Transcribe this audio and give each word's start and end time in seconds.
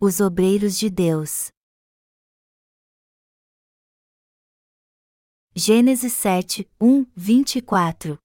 os 0.00 0.20
obreiros 0.20 0.78
de 0.78 0.88
Deus. 0.88 1.48
Gênesis 5.56 6.12
7, 6.12 6.70
1, 6.80 7.04
24 7.16 8.16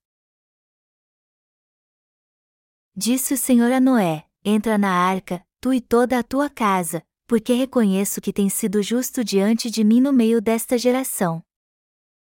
Disse 2.96 3.34
o 3.34 3.38
Senhor 3.38 3.72
a 3.72 3.80
Noé: 3.80 4.28
Entra 4.46 4.78
na 4.78 4.92
arca, 4.92 5.44
tu 5.60 5.74
e 5.74 5.82
toda 5.82 6.20
a 6.20 6.24
tua 6.24 6.48
casa, 6.48 7.04
porque 7.26 7.54
reconheço 7.54 8.22
que 8.22 8.32
tens 8.32 8.54
sido 8.54 8.84
justo 8.84 9.24
diante 9.24 9.72
de 9.72 9.84
mim 9.84 10.00
no 10.00 10.14
meio 10.14 10.40
desta 10.40 10.78
geração. 10.78 11.44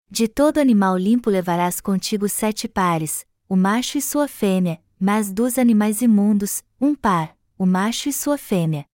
De 0.07 0.27
todo 0.27 0.59
animal 0.59 0.95
limpo 0.95 1.31
levarás 1.31 1.81
contigo 1.81 2.29
sete 2.29 2.67
pares, 2.67 3.25
o 3.49 3.55
macho 3.55 3.97
e 3.97 4.03
sua 4.03 4.27
fêmea, 4.27 4.79
mas 4.99 5.33
dos 5.33 5.57
animais 5.57 6.03
imundos, 6.03 6.63
um 6.79 6.93
par, 6.93 7.35
o 7.57 7.65
macho 7.65 8.07
e 8.07 8.13
sua 8.13 8.37
fêmea. 8.37 8.90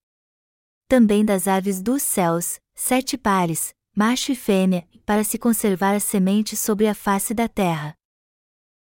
Também 0.87 1.25
das 1.25 1.49
aves 1.49 1.81
dos 1.81 2.01
céus, 2.01 2.61
sete 2.73 3.17
pares, 3.17 3.75
macho 3.93 4.31
e 4.31 4.35
fêmea, 4.35 4.87
para 5.05 5.21
se 5.21 5.37
conservar 5.37 5.93
a 5.93 5.99
semente 5.99 6.55
sobre 6.55 6.87
a 6.87 6.95
face 6.95 7.33
da 7.33 7.49
terra. 7.49 7.93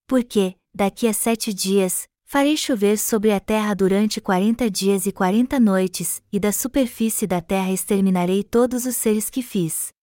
Porque, 0.05 0.57
daqui 0.75 1.07
a 1.07 1.13
sete 1.13 1.53
dias, 1.53 2.05
farei 2.25 2.57
chover 2.57 2.97
sobre 2.97 3.31
a 3.31 3.39
terra 3.39 3.73
durante 3.73 4.19
quarenta 4.19 4.69
dias 4.69 5.05
e 5.05 5.13
quarenta 5.13 5.61
noites, 5.61 6.21
e 6.29 6.41
da 6.41 6.51
superfície 6.51 7.25
da 7.25 7.39
terra 7.39 7.71
exterminarei 7.71 8.43
todos 8.43 8.85
os 8.85 8.97
seres 8.97 9.29
que 9.29 9.41
fiz. 9.41 9.93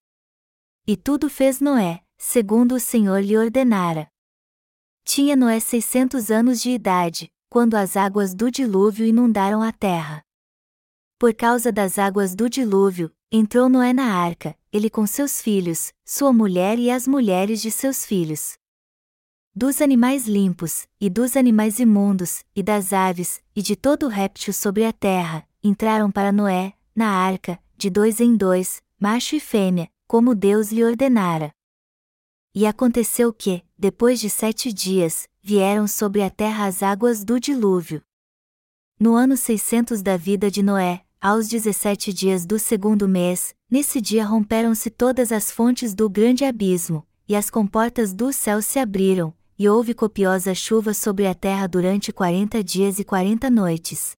E 0.87 0.97
tudo 0.97 1.29
fez 1.29 1.61
Noé, 1.61 2.01
segundo 2.17 2.77
o 2.77 2.81
Senhor 2.81 3.23
lhe 3.23 3.37
ordenara. 3.37 4.09
Tinha 5.05 5.37
Noé 5.37 5.61
seiscentos 5.61 6.31
anos 6.31 6.63
de 6.63 6.71
idade, 6.71 7.31
quando 7.51 7.75
as 7.75 7.95
águas 7.95 8.35
do 8.35 8.51
dilúvio 8.51 9.05
inundaram 9.05 9.61
a 9.61 9.71
terra. 9.71 10.25
Por 11.21 11.35
causa 11.35 11.71
das 11.71 11.99
águas 11.99 12.35
do 12.35 12.49
dilúvio, 12.49 13.13
entrou 13.31 13.69
Noé 13.69 13.93
na 13.93 14.15
arca, 14.15 14.57
ele 14.73 14.89
com 14.89 15.07
seus 15.07 15.39
filhos, 15.43 15.93
sua 16.03 16.33
mulher 16.33 16.79
e 16.79 16.91
as 16.91 17.07
mulheres 17.07 17.61
de 17.61 17.71
seus 17.71 18.07
filhos. 18.07 18.55
Dos 19.55 19.83
animais 19.83 20.27
limpos, 20.27 20.89
e 20.99 21.11
dos 21.11 21.37
animais 21.37 21.79
imundos, 21.79 22.43
e 22.57 22.63
das 22.63 22.95
aves, 22.95 23.43
e 23.55 23.61
de 23.61 23.77
todo 23.77 24.09
réptil 24.09 24.55
sobre 24.55 24.87
a 24.87 24.95
terra, 24.95 25.47
entraram 25.63 26.11
para 26.11 26.33
Noé, 26.33 26.73
na 26.97 27.11
arca, 27.11 27.61
de 27.77 27.91
dois 27.91 28.19
em 28.19 28.35
dois, 28.35 28.83
macho 28.99 29.37
e 29.37 29.41
fêmea, 29.41 29.91
como 30.07 30.35
Deus 30.35 30.73
lhe 30.73 30.83
ordenara. 30.83 31.53
E 32.55 32.67
aconteceu 32.67 33.31
que, 33.31 33.63
depois 33.77 34.21
de 34.21 34.31
sete 34.31 34.73
dias, 34.73 35.29
vieram 35.43 35.87
sobre 35.87 36.23
a 36.23 36.31
terra 36.31 36.65
as 36.65 36.83
águas 36.83 37.23
do 37.23 37.39
dilúvio. 37.39 38.03
No 38.99 39.17
ano 39.17 39.37
600 39.37 40.01
da 40.01 40.17
vida 40.17 40.51
de 40.51 40.63
Noé, 40.63 41.05
aos 41.21 41.49
17 41.49 42.15
dias 42.15 42.47
do 42.47 42.59
segundo 42.59 43.07
mês, 43.07 43.55
nesse 43.71 44.01
dia 44.01 44.25
romperam-se 44.25 44.89
todas 44.89 45.31
as 45.31 45.51
fontes 45.51 45.95
do 45.95 46.09
grande 46.09 46.47
abismo, 46.47 47.07
e 47.29 47.37
as 47.37 47.51
comportas 47.51 48.15
do 48.15 48.33
céu 48.33 48.63
se 48.63 48.79
abriram, 48.79 49.35
e 49.59 49.69
houve 49.69 49.93
copiosa 49.93 50.55
chuva 50.55 50.95
sobre 50.95 51.27
a 51.27 51.35
terra 51.35 51.67
durante 51.67 52.11
quarenta 52.11 52.65
dias 52.65 52.99
e 52.99 53.05
quarenta 53.05 53.51
noites. 53.51 54.13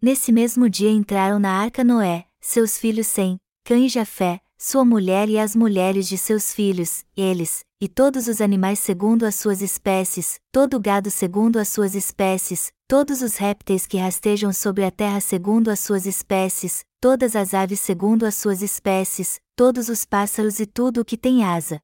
Nesse 0.00 0.32
mesmo 0.32 0.70
dia 0.70 0.90
entraram 0.90 1.38
na 1.38 1.50
arca 1.50 1.84
Noé, 1.84 2.24
seus 2.40 2.78
filhos 2.78 3.06
Sem, 3.06 3.36
Cã 3.62 3.78
e 3.78 3.88
Jafé, 3.88 4.40
sua 4.60 4.84
mulher 4.84 5.28
e 5.28 5.38
as 5.38 5.54
mulheres 5.54 6.08
de 6.08 6.18
seus 6.18 6.52
filhos, 6.52 7.04
eles, 7.16 7.64
e 7.80 7.86
todos 7.86 8.26
os 8.26 8.40
animais 8.40 8.80
segundo 8.80 9.24
as 9.24 9.36
suas 9.36 9.62
espécies, 9.62 10.40
todo 10.50 10.80
gado 10.80 11.12
segundo 11.12 11.58
as 11.60 11.68
suas 11.68 11.94
espécies, 11.94 12.72
todos 12.88 13.22
os 13.22 13.36
répteis 13.36 13.86
que 13.86 13.98
rastejam 13.98 14.52
sobre 14.52 14.84
a 14.84 14.90
terra 14.90 15.20
segundo 15.20 15.68
as 15.68 15.78
suas 15.78 16.06
espécies, 16.06 16.84
todas 17.00 17.36
as 17.36 17.54
aves 17.54 17.78
segundo 17.78 18.26
as 18.26 18.34
suas 18.34 18.60
espécies, 18.60 19.40
todos 19.54 19.88
os 19.88 20.04
pássaros 20.04 20.58
e 20.58 20.66
tudo 20.66 21.02
o 21.02 21.04
que 21.04 21.16
tem 21.16 21.44
asa. 21.44 21.80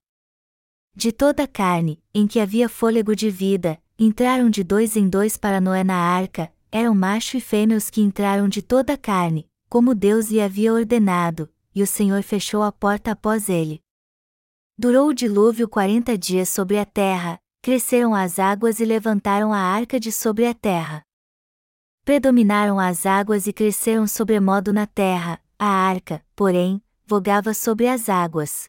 De 0.96 1.12
toda 1.12 1.44
a 1.44 1.48
carne, 1.48 2.02
em 2.12 2.26
que 2.26 2.40
havia 2.40 2.68
fôlego 2.68 3.14
de 3.14 3.30
vida, 3.30 3.80
entraram 3.96 4.50
de 4.50 4.64
dois 4.64 4.96
em 4.96 5.08
dois 5.08 5.36
para 5.36 5.60
Noé 5.60 5.84
na 5.84 5.96
arca, 5.96 6.52
eram 6.72 6.92
macho 6.92 7.36
e 7.36 7.40
fêmea 7.40 7.76
os 7.76 7.88
que 7.88 8.00
entraram 8.00 8.48
de 8.48 8.62
toda 8.62 8.94
a 8.94 8.98
carne, 8.98 9.46
como 9.68 9.94
Deus 9.94 10.28
lhe 10.28 10.40
havia 10.40 10.72
ordenado, 10.72 11.48
e 11.74 11.82
o 11.82 11.86
Senhor 11.86 12.22
fechou 12.22 12.62
a 12.62 12.70
porta 12.70 13.12
após 13.12 13.48
ele. 13.48 13.80
Durou 14.78 15.08
o 15.08 15.14
dilúvio 15.14 15.68
quarenta 15.68 16.16
dias 16.16 16.48
sobre 16.48 16.78
a 16.78 16.84
terra, 16.84 17.38
cresceram 17.62 18.14
as 18.14 18.38
águas 18.38 18.80
e 18.80 18.84
levantaram 18.84 19.52
a 19.52 19.58
arca 19.58 19.98
de 19.98 20.12
sobre 20.12 20.46
a 20.46 20.54
terra. 20.54 21.02
Predominaram 22.04 22.78
as 22.78 23.06
águas 23.06 23.46
e 23.46 23.52
cresceram 23.52 24.06
sobremodo 24.06 24.72
na 24.72 24.86
terra, 24.86 25.40
a 25.58 25.66
arca, 25.66 26.22
porém, 26.36 26.82
vogava 27.06 27.54
sobre 27.54 27.88
as 27.88 28.08
águas. 28.08 28.68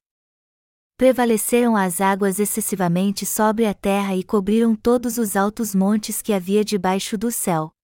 Prevaleceram 0.97 1.75
as 1.75 1.99
águas 1.99 2.39
excessivamente 2.39 3.25
sobre 3.25 3.66
a 3.66 3.73
terra 3.73 4.16
e 4.16 4.23
cobriram 4.23 4.73
todos 4.73 5.17
os 5.17 5.35
altos 5.35 5.75
montes 5.75 6.22
que 6.22 6.31
havia 6.31 6.63
debaixo 6.63 7.17
do 7.17 7.29
céu. 7.29 7.75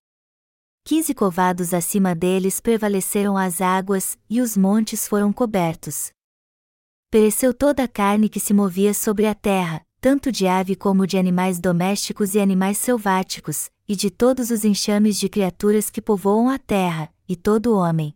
Quinze 0.84 1.14
covados 1.14 1.74
acima 1.74 2.16
deles 2.16 2.60
prevaleceram 2.60 3.38
as 3.38 3.62
águas, 3.62 4.18
e 4.30 4.42
os 4.42 4.58
montes 4.58 5.08
foram 5.08 5.32
cobertos. 5.32 6.12
Pereceu 7.10 7.54
toda 7.54 7.84
a 7.84 7.88
carne 7.88 8.28
que 8.28 8.40
se 8.40 8.54
movia 8.54 8.94
sobre 8.94 9.28
a 9.28 9.36
terra, 9.36 9.86
tanto 10.00 10.32
de 10.32 10.48
ave 10.48 10.76
como 10.76 11.06
de 11.06 11.18
animais 11.18 11.60
domésticos 11.60 12.34
e 12.34 12.40
animais 12.40 12.78
selváticos, 12.78 13.70
e 13.88 13.96
de 13.96 14.10
todos 14.10 14.50
os 14.50 14.66
enxames 14.66 15.20
de 15.20 15.30
criaturas 15.30 15.90
que 15.90 16.02
povoam 16.02 16.50
a 16.50 16.58
terra, 16.58 17.14
e 17.28 17.36
todo 17.36 17.76
homem. 17.76 18.14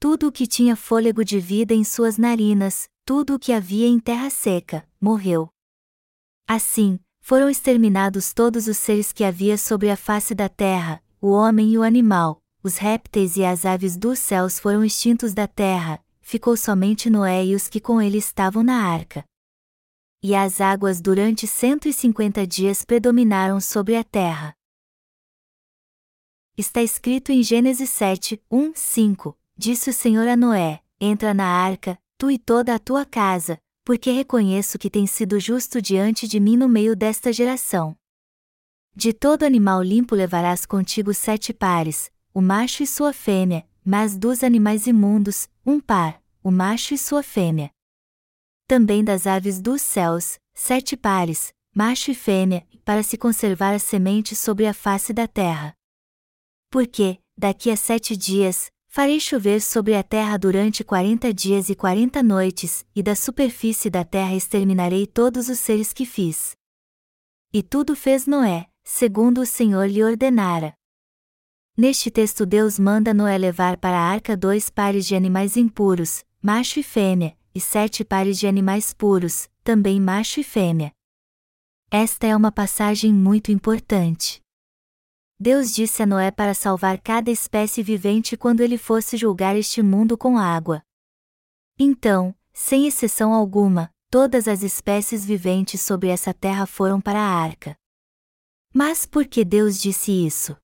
Tudo 0.00 0.28
o 0.28 0.32
que 0.32 0.46
tinha 0.46 0.76
fôlego 0.76 1.24
de 1.24 1.38
vida 1.38 1.74
em 1.74 1.84
suas 1.84 2.16
narinas, 2.16 2.88
tudo 3.04 3.34
o 3.34 3.38
que 3.38 3.52
havia 3.52 3.86
em 3.86 3.98
terra 3.98 4.30
seca, 4.30 4.88
morreu. 5.00 5.48
Assim, 6.46 6.98
foram 7.20 7.50
exterminados 7.50 8.32
todos 8.32 8.68
os 8.68 8.78
seres 8.78 9.12
que 9.12 9.24
havia 9.24 9.58
sobre 9.58 9.90
a 9.90 9.96
face 9.96 10.34
da 10.34 10.48
terra, 10.48 11.02
o 11.20 11.30
homem 11.30 11.70
e 11.70 11.78
o 11.78 11.82
animal, 11.82 12.42
os 12.62 12.76
répteis 12.76 13.36
e 13.36 13.44
as 13.44 13.64
aves 13.64 13.96
dos 13.96 14.18
céus 14.18 14.58
foram 14.58 14.84
extintos 14.84 15.34
da 15.34 15.46
terra, 15.46 16.00
ficou 16.20 16.56
somente 16.56 17.08
Noé 17.08 17.46
e 17.46 17.54
os 17.54 17.68
que 17.68 17.80
com 17.80 18.00
ele 18.00 18.18
estavam 18.18 18.62
na 18.62 18.82
arca 18.82 19.24
e 20.22 20.34
as 20.34 20.60
águas 20.60 21.00
durante 21.00 21.46
cento 21.46 21.88
e 21.88 21.92
cinquenta 21.92 22.46
dias 22.46 22.84
predominaram 22.84 23.60
sobre 23.60 23.96
a 23.96 24.02
terra. 24.02 24.54
Está 26.56 26.82
escrito 26.82 27.30
em 27.30 27.42
Gênesis 27.42 27.90
7, 27.90 28.42
1, 28.50 28.72
5: 28.74 29.38
Disse 29.56 29.90
o 29.90 29.92
Senhor 29.92 30.26
a 30.26 30.36
Noé: 30.36 30.80
Entra 31.00 31.32
na 31.32 31.46
arca, 31.46 31.98
tu 32.16 32.30
e 32.30 32.38
toda 32.38 32.74
a 32.74 32.78
tua 32.80 33.04
casa, 33.04 33.58
porque 33.84 34.10
reconheço 34.10 34.78
que 34.78 34.90
tens 34.90 35.12
sido 35.12 35.38
justo 35.38 35.80
diante 35.80 36.26
de 36.26 36.40
mim 36.40 36.56
no 36.56 36.68
meio 36.68 36.96
desta 36.96 37.32
geração. 37.32 37.96
De 39.00 39.12
todo 39.12 39.44
animal 39.44 39.80
limpo 39.80 40.16
levarás 40.16 40.66
contigo 40.66 41.14
sete 41.14 41.52
pares, 41.52 42.10
o 42.34 42.40
macho 42.40 42.82
e 42.82 42.86
sua 42.86 43.12
fêmea, 43.12 43.64
mas 43.84 44.18
dos 44.18 44.42
animais 44.42 44.88
imundos, 44.88 45.48
um 45.64 45.78
par, 45.78 46.20
o 46.42 46.50
macho 46.50 46.94
e 46.94 46.98
sua 46.98 47.22
fêmea 47.22 47.70
também 48.66 49.04
das 49.04 49.24
aves 49.24 49.60
dos 49.60 49.82
céus, 49.82 50.36
sete 50.52 50.96
pares, 50.96 51.54
macho 51.72 52.10
e 52.10 52.14
fêmea, 52.14 52.66
para 52.84 53.04
se 53.04 53.16
conservar 53.16 53.72
a 53.72 53.78
semente 53.78 54.34
sobre 54.34 54.66
a 54.66 54.74
face 54.74 55.12
da 55.12 55.28
terra. 55.28 55.72
Porque, 56.68 57.18
daqui 57.36 57.70
a 57.70 57.76
sete 57.76 58.16
dias, 58.16 58.68
farei 58.88 59.20
chover 59.20 59.62
sobre 59.62 59.94
a 59.94 60.02
terra 60.02 60.36
durante 60.36 60.82
quarenta 60.82 61.32
dias 61.32 61.70
e 61.70 61.76
quarenta 61.76 62.20
noites, 62.20 62.84
e 62.96 63.02
da 63.02 63.14
superfície 63.14 63.88
da 63.88 64.04
terra 64.04 64.34
exterminarei 64.34 65.06
todos 65.06 65.48
os 65.48 65.60
seres 65.60 65.92
que 65.92 66.04
fiz. 66.04 66.56
E 67.50 67.62
tudo 67.62 67.96
fez 67.96 68.26
Noé, 68.26 68.66
segundo 68.90 69.42
o 69.42 69.46
Senhor 69.46 69.86
lhe 69.86 70.02
ordenara. 70.02 70.72
Neste 71.76 72.10
texto 72.10 72.46
Deus 72.46 72.78
manda 72.78 73.12
Noé 73.12 73.36
levar 73.36 73.76
para 73.76 73.98
a 73.98 74.02
arca 74.02 74.34
dois 74.34 74.70
pares 74.70 75.06
de 75.06 75.14
animais 75.14 75.58
impuros, 75.58 76.24
macho 76.42 76.80
e 76.80 76.82
fêmea, 76.82 77.36
e 77.54 77.60
sete 77.60 78.02
pares 78.02 78.38
de 78.38 78.46
animais 78.46 78.94
puros, 78.94 79.46
também 79.62 80.00
macho 80.00 80.40
e 80.40 80.42
fêmea. 80.42 80.90
Esta 81.90 82.26
é 82.28 82.34
uma 82.34 82.50
passagem 82.50 83.12
muito 83.12 83.52
importante. 83.52 84.40
Deus 85.38 85.72
disse 85.74 86.02
a 86.02 86.06
Noé 86.06 86.30
para 86.30 86.54
salvar 86.54 86.98
cada 86.98 87.30
espécie 87.30 87.82
vivente 87.82 88.38
quando 88.38 88.62
ele 88.62 88.78
fosse 88.78 89.18
julgar 89.18 89.54
este 89.54 89.82
mundo 89.82 90.16
com 90.16 90.38
água. 90.38 90.82
Então, 91.78 92.34
sem 92.54 92.86
exceção 92.86 93.34
alguma, 93.34 93.90
todas 94.10 94.48
as 94.48 94.62
espécies 94.62 95.26
viventes 95.26 95.82
sobre 95.82 96.08
essa 96.08 96.32
terra 96.32 96.64
foram 96.64 97.00
para 97.02 97.20
a 97.20 97.30
arca. 97.30 97.77
Mas 98.80 99.04
por 99.04 99.26
que 99.26 99.44
Deus 99.44 99.82
disse 99.82 100.12
isso? 100.12 100.56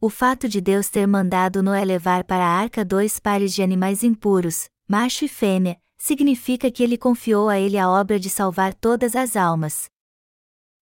O 0.00 0.10
fato 0.10 0.48
de 0.48 0.60
Deus 0.60 0.88
ter 0.88 1.06
mandado 1.06 1.62
Noé 1.62 1.84
levar 1.84 2.24
para 2.24 2.44
a 2.44 2.48
arca 2.48 2.84
dois 2.84 3.20
pares 3.20 3.54
de 3.54 3.62
animais 3.62 4.02
impuros, 4.02 4.68
macho 4.88 5.24
e 5.24 5.28
fêmea, 5.28 5.80
significa 5.96 6.68
que 6.68 6.82
ele 6.82 6.98
confiou 6.98 7.48
a 7.48 7.60
ele 7.60 7.78
a 7.78 7.88
obra 7.88 8.18
de 8.18 8.28
salvar 8.28 8.74
todas 8.74 9.14
as 9.14 9.36
almas. 9.36 9.88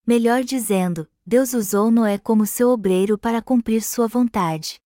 Melhor 0.06 0.42
dizendo, 0.42 1.06
Deus 1.26 1.52
usou 1.52 1.90
Noé 1.90 2.16
como 2.16 2.46
seu 2.46 2.70
obreiro 2.70 3.18
para 3.18 3.42
cumprir 3.42 3.82
sua 3.82 4.08
vontade. 4.08 4.80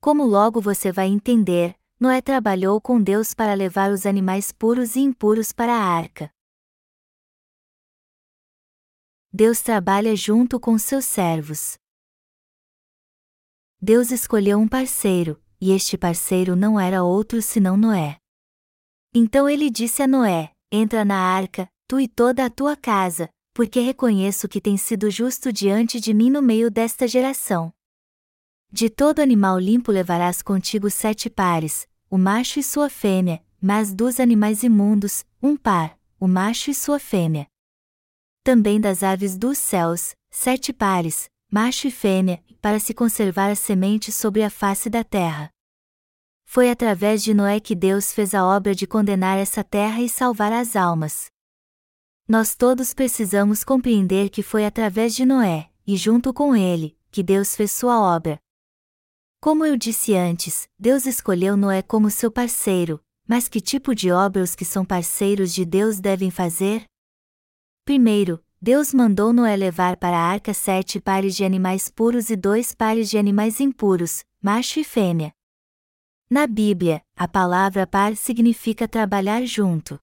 Como 0.00 0.24
logo 0.24 0.60
você 0.60 0.90
vai 0.90 1.06
entender, 1.06 1.76
Noé 2.00 2.20
trabalhou 2.20 2.80
com 2.80 3.00
Deus 3.00 3.34
para 3.34 3.54
levar 3.54 3.92
os 3.92 4.04
animais 4.04 4.50
puros 4.50 4.96
e 4.96 5.00
impuros 5.00 5.52
para 5.52 5.72
a 5.72 5.80
arca. 5.80 6.28
Deus 9.38 9.60
trabalha 9.60 10.16
junto 10.16 10.58
com 10.58 10.78
seus 10.78 11.04
servos. 11.04 11.74
Deus 13.78 14.10
escolheu 14.10 14.58
um 14.58 14.66
parceiro, 14.66 15.38
e 15.60 15.72
este 15.72 15.98
parceiro 15.98 16.56
não 16.56 16.80
era 16.80 17.04
outro 17.04 17.42
senão 17.42 17.76
Noé. 17.76 18.16
Então 19.14 19.46
ele 19.46 19.68
disse 19.68 20.02
a 20.02 20.06
Noé: 20.06 20.52
Entra 20.72 21.04
na 21.04 21.18
arca, 21.18 21.68
tu 21.86 22.00
e 22.00 22.08
toda 22.08 22.46
a 22.46 22.48
tua 22.48 22.78
casa, 22.78 23.28
porque 23.52 23.78
reconheço 23.78 24.48
que 24.48 24.58
tens 24.58 24.80
sido 24.80 25.10
justo 25.10 25.52
diante 25.52 26.00
de 26.00 26.14
mim 26.14 26.30
no 26.30 26.40
meio 26.40 26.70
desta 26.70 27.06
geração. 27.06 27.70
De 28.72 28.88
todo 28.88 29.20
animal 29.20 29.58
limpo 29.58 29.92
levarás 29.92 30.40
contigo 30.40 30.88
sete 30.88 31.28
pares, 31.28 31.86
o 32.08 32.16
macho 32.16 32.58
e 32.58 32.62
sua 32.62 32.88
fêmea, 32.88 33.44
mas 33.60 33.92
dos 33.92 34.18
animais 34.18 34.62
imundos, 34.62 35.26
um 35.42 35.58
par, 35.58 35.98
o 36.18 36.26
macho 36.26 36.70
e 36.70 36.74
sua 36.74 36.98
fêmea. 36.98 37.46
Também 38.46 38.80
das 38.80 39.02
aves 39.02 39.36
dos 39.36 39.58
céus, 39.58 40.14
sete 40.30 40.72
pares, 40.72 41.28
macho 41.50 41.88
e 41.88 41.90
fêmea, 41.90 42.40
para 42.62 42.78
se 42.78 42.94
conservar 42.94 43.50
a 43.50 43.56
semente 43.56 44.12
sobre 44.12 44.44
a 44.44 44.48
face 44.48 44.88
da 44.88 45.02
terra. 45.02 45.50
Foi 46.44 46.70
através 46.70 47.24
de 47.24 47.34
Noé 47.34 47.58
que 47.58 47.74
Deus 47.74 48.12
fez 48.12 48.36
a 48.36 48.46
obra 48.46 48.72
de 48.72 48.86
condenar 48.86 49.36
essa 49.36 49.64
terra 49.64 50.00
e 50.00 50.08
salvar 50.08 50.52
as 50.52 50.76
almas. 50.76 51.26
Nós 52.28 52.54
todos 52.54 52.94
precisamos 52.94 53.64
compreender 53.64 54.30
que 54.30 54.44
foi 54.44 54.64
através 54.64 55.16
de 55.16 55.26
Noé, 55.26 55.68
e 55.84 55.96
junto 55.96 56.32
com 56.32 56.54
ele, 56.54 56.96
que 57.10 57.24
Deus 57.24 57.56
fez 57.56 57.72
sua 57.72 57.98
obra. 57.98 58.38
Como 59.40 59.66
eu 59.66 59.76
disse 59.76 60.14
antes, 60.14 60.68
Deus 60.78 61.04
escolheu 61.04 61.56
Noé 61.56 61.82
como 61.82 62.12
seu 62.12 62.30
parceiro, 62.30 63.02
mas 63.26 63.48
que 63.48 63.60
tipo 63.60 63.92
de 63.92 64.12
obra 64.12 64.40
os 64.40 64.54
que 64.54 64.64
são 64.64 64.84
parceiros 64.84 65.52
de 65.52 65.64
Deus 65.64 65.98
devem 65.98 66.30
fazer? 66.30 66.86
Primeiro, 67.86 68.42
Deus 68.60 68.92
mandou 68.92 69.32
Noé 69.32 69.54
levar 69.54 69.96
para 69.96 70.18
a 70.18 70.20
arca 70.20 70.52
sete 70.52 71.00
pares 71.00 71.36
de 71.36 71.44
animais 71.44 71.88
puros 71.88 72.30
e 72.30 72.34
dois 72.34 72.74
pares 72.74 73.08
de 73.08 73.16
animais 73.16 73.60
impuros, 73.60 74.24
macho 74.42 74.80
e 74.80 74.84
fêmea. 74.84 75.32
Na 76.28 76.48
Bíblia, 76.48 77.00
a 77.14 77.28
palavra 77.28 77.86
par 77.86 78.16
significa 78.16 78.88
trabalhar 78.88 79.46
junto. 79.46 80.00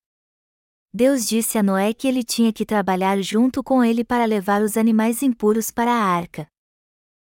Deus 0.93 1.27
disse 1.27 1.57
a 1.57 1.61
Noé 1.61 1.93
que 1.93 2.07
ele 2.07 2.23
tinha 2.23 2.53
que 2.53 2.65
trabalhar 2.65 3.21
junto 3.21 3.61
com 3.61 3.83
ele 3.83 4.05
para 4.05 4.23
levar 4.23 4.61
os 4.61 4.77
animais 4.77 5.21
impuros 5.21 5.69
para 5.69 5.91
a 5.91 6.05
arca. 6.05 6.47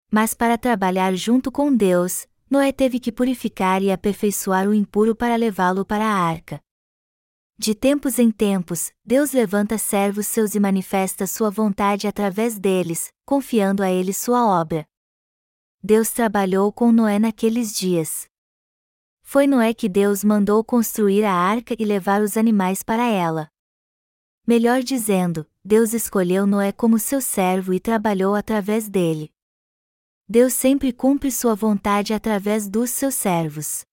Mas 0.09 0.33
para 0.33 0.57
trabalhar 0.57 1.13
junto 1.13 1.51
com 1.51 1.71
Deus, 1.71 2.25
Noé 2.49 2.71
teve 2.71 2.99
que 2.99 3.11
purificar 3.11 3.83
e 3.83 3.91
aperfeiçoar 3.91 4.67
o 4.67 4.73
impuro 4.73 5.15
para 5.15 5.35
levá-lo 5.35 5.85
para 5.85 6.05
a 6.05 6.11
arca. 6.11 6.59
De 7.61 7.75
tempos 7.75 8.17
em 8.19 8.31
tempos, 8.31 8.93
Deus 9.03 9.33
levanta 9.33 9.77
servos 9.77 10.27
seus 10.27 10.55
e 10.55 10.59
manifesta 10.61 11.27
sua 11.27 11.49
vontade 11.49 12.07
através 12.07 12.57
deles, 12.57 13.11
confiando 13.25 13.83
a 13.83 13.91
eles 13.91 14.15
sua 14.15 14.47
obra. 14.47 14.87
Deus 15.83 16.09
trabalhou 16.09 16.71
com 16.71 16.89
Noé 16.89 17.19
naqueles 17.19 17.77
dias. 17.77 18.29
Foi 19.21 19.45
Noé 19.45 19.73
que 19.73 19.89
Deus 19.89 20.23
mandou 20.23 20.63
construir 20.63 21.25
a 21.25 21.33
arca 21.33 21.75
e 21.77 21.83
levar 21.83 22.21
os 22.21 22.37
animais 22.37 22.81
para 22.81 23.05
ela. 23.05 23.49
Melhor 24.47 24.81
dizendo, 24.81 25.45
Deus 25.61 25.93
escolheu 25.93 26.47
Noé 26.47 26.71
como 26.71 26.97
seu 26.97 27.19
servo 27.19 27.73
e 27.73 27.79
trabalhou 27.81 28.35
através 28.35 28.87
dele. 28.87 29.33
Deus 30.25 30.53
sempre 30.53 30.93
cumpre 30.93 31.29
sua 31.29 31.55
vontade 31.55 32.13
através 32.13 32.69
dos 32.69 32.89
seus 32.89 33.15
servos. 33.15 33.83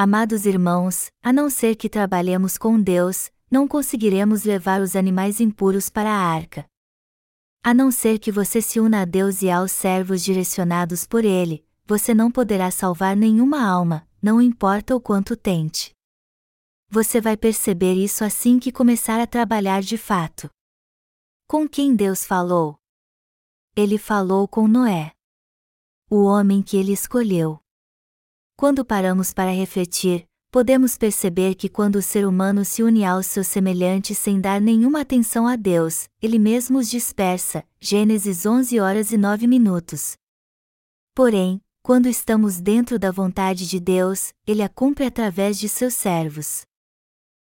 Amados 0.00 0.46
irmãos, 0.46 1.10
a 1.20 1.32
não 1.32 1.50
ser 1.50 1.74
que 1.74 1.88
trabalhemos 1.88 2.56
com 2.56 2.80
Deus, 2.80 3.32
não 3.50 3.66
conseguiremos 3.66 4.44
levar 4.44 4.80
os 4.80 4.94
animais 4.94 5.40
impuros 5.40 5.90
para 5.90 6.08
a 6.08 6.16
arca. 6.16 6.64
A 7.64 7.74
não 7.74 7.90
ser 7.90 8.20
que 8.20 8.30
você 8.30 8.62
se 8.62 8.78
una 8.78 9.02
a 9.02 9.04
Deus 9.04 9.42
e 9.42 9.50
aos 9.50 9.72
servos 9.72 10.22
direcionados 10.22 11.04
por 11.04 11.24
Ele, 11.24 11.66
você 11.84 12.14
não 12.14 12.30
poderá 12.30 12.70
salvar 12.70 13.16
nenhuma 13.16 13.68
alma, 13.68 14.08
não 14.22 14.40
importa 14.40 14.94
o 14.94 15.00
quanto 15.00 15.34
tente. 15.34 15.90
Você 16.88 17.20
vai 17.20 17.36
perceber 17.36 17.94
isso 17.94 18.22
assim 18.22 18.60
que 18.60 18.70
começar 18.70 19.20
a 19.20 19.26
trabalhar 19.26 19.82
de 19.82 19.98
fato. 19.98 20.48
Com 21.48 21.68
quem 21.68 21.96
Deus 21.96 22.24
falou? 22.24 22.78
Ele 23.74 23.98
falou 23.98 24.46
com 24.46 24.68
Noé. 24.68 25.10
O 26.08 26.22
homem 26.22 26.62
que 26.62 26.76
ele 26.76 26.92
escolheu. 26.92 27.60
Quando 28.60 28.84
paramos 28.84 29.32
para 29.32 29.52
refletir, 29.52 30.26
podemos 30.50 30.98
perceber 30.98 31.54
que 31.54 31.68
quando 31.68 31.94
o 31.94 32.02
ser 32.02 32.26
humano 32.26 32.64
se 32.64 32.82
une 32.82 33.04
aos 33.04 33.26
seus 33.26 33.46
semelhantes 33.46 34.18
sem 34.18 34.40
dar 34.40 34.60
nenhuma 34.60 35.02
atenção 35.02 35.46
a 35.46 35.54
Deus, 35.54 36.08
ele 36.20 36.40
mesmo 36.40 36.76
os 36.80 36.90
dispersa. 36.90 37.62
Gênesis 37.80 38.44
11 38.44 38.80
horas 38.80 39.12
e 39.12 39.16
9 39.16 39.46
minutos. 39.46 40.16
Porém, 41.14 41.60
quando 41.84 42.08
estamos 42.08 42.60
dentro 42.60 42.98
da 42.98 43.12
vontade 43.12 43.64
de 43.64 43.78
Deus, 43.78 44.32
ele 44.44 44.64
a 44.64 44.68
cumpre 44.68 45.06
através 45.06 45.56
de 45.56 45.68
seus 45.68 45.94
servos. 45.94 46.62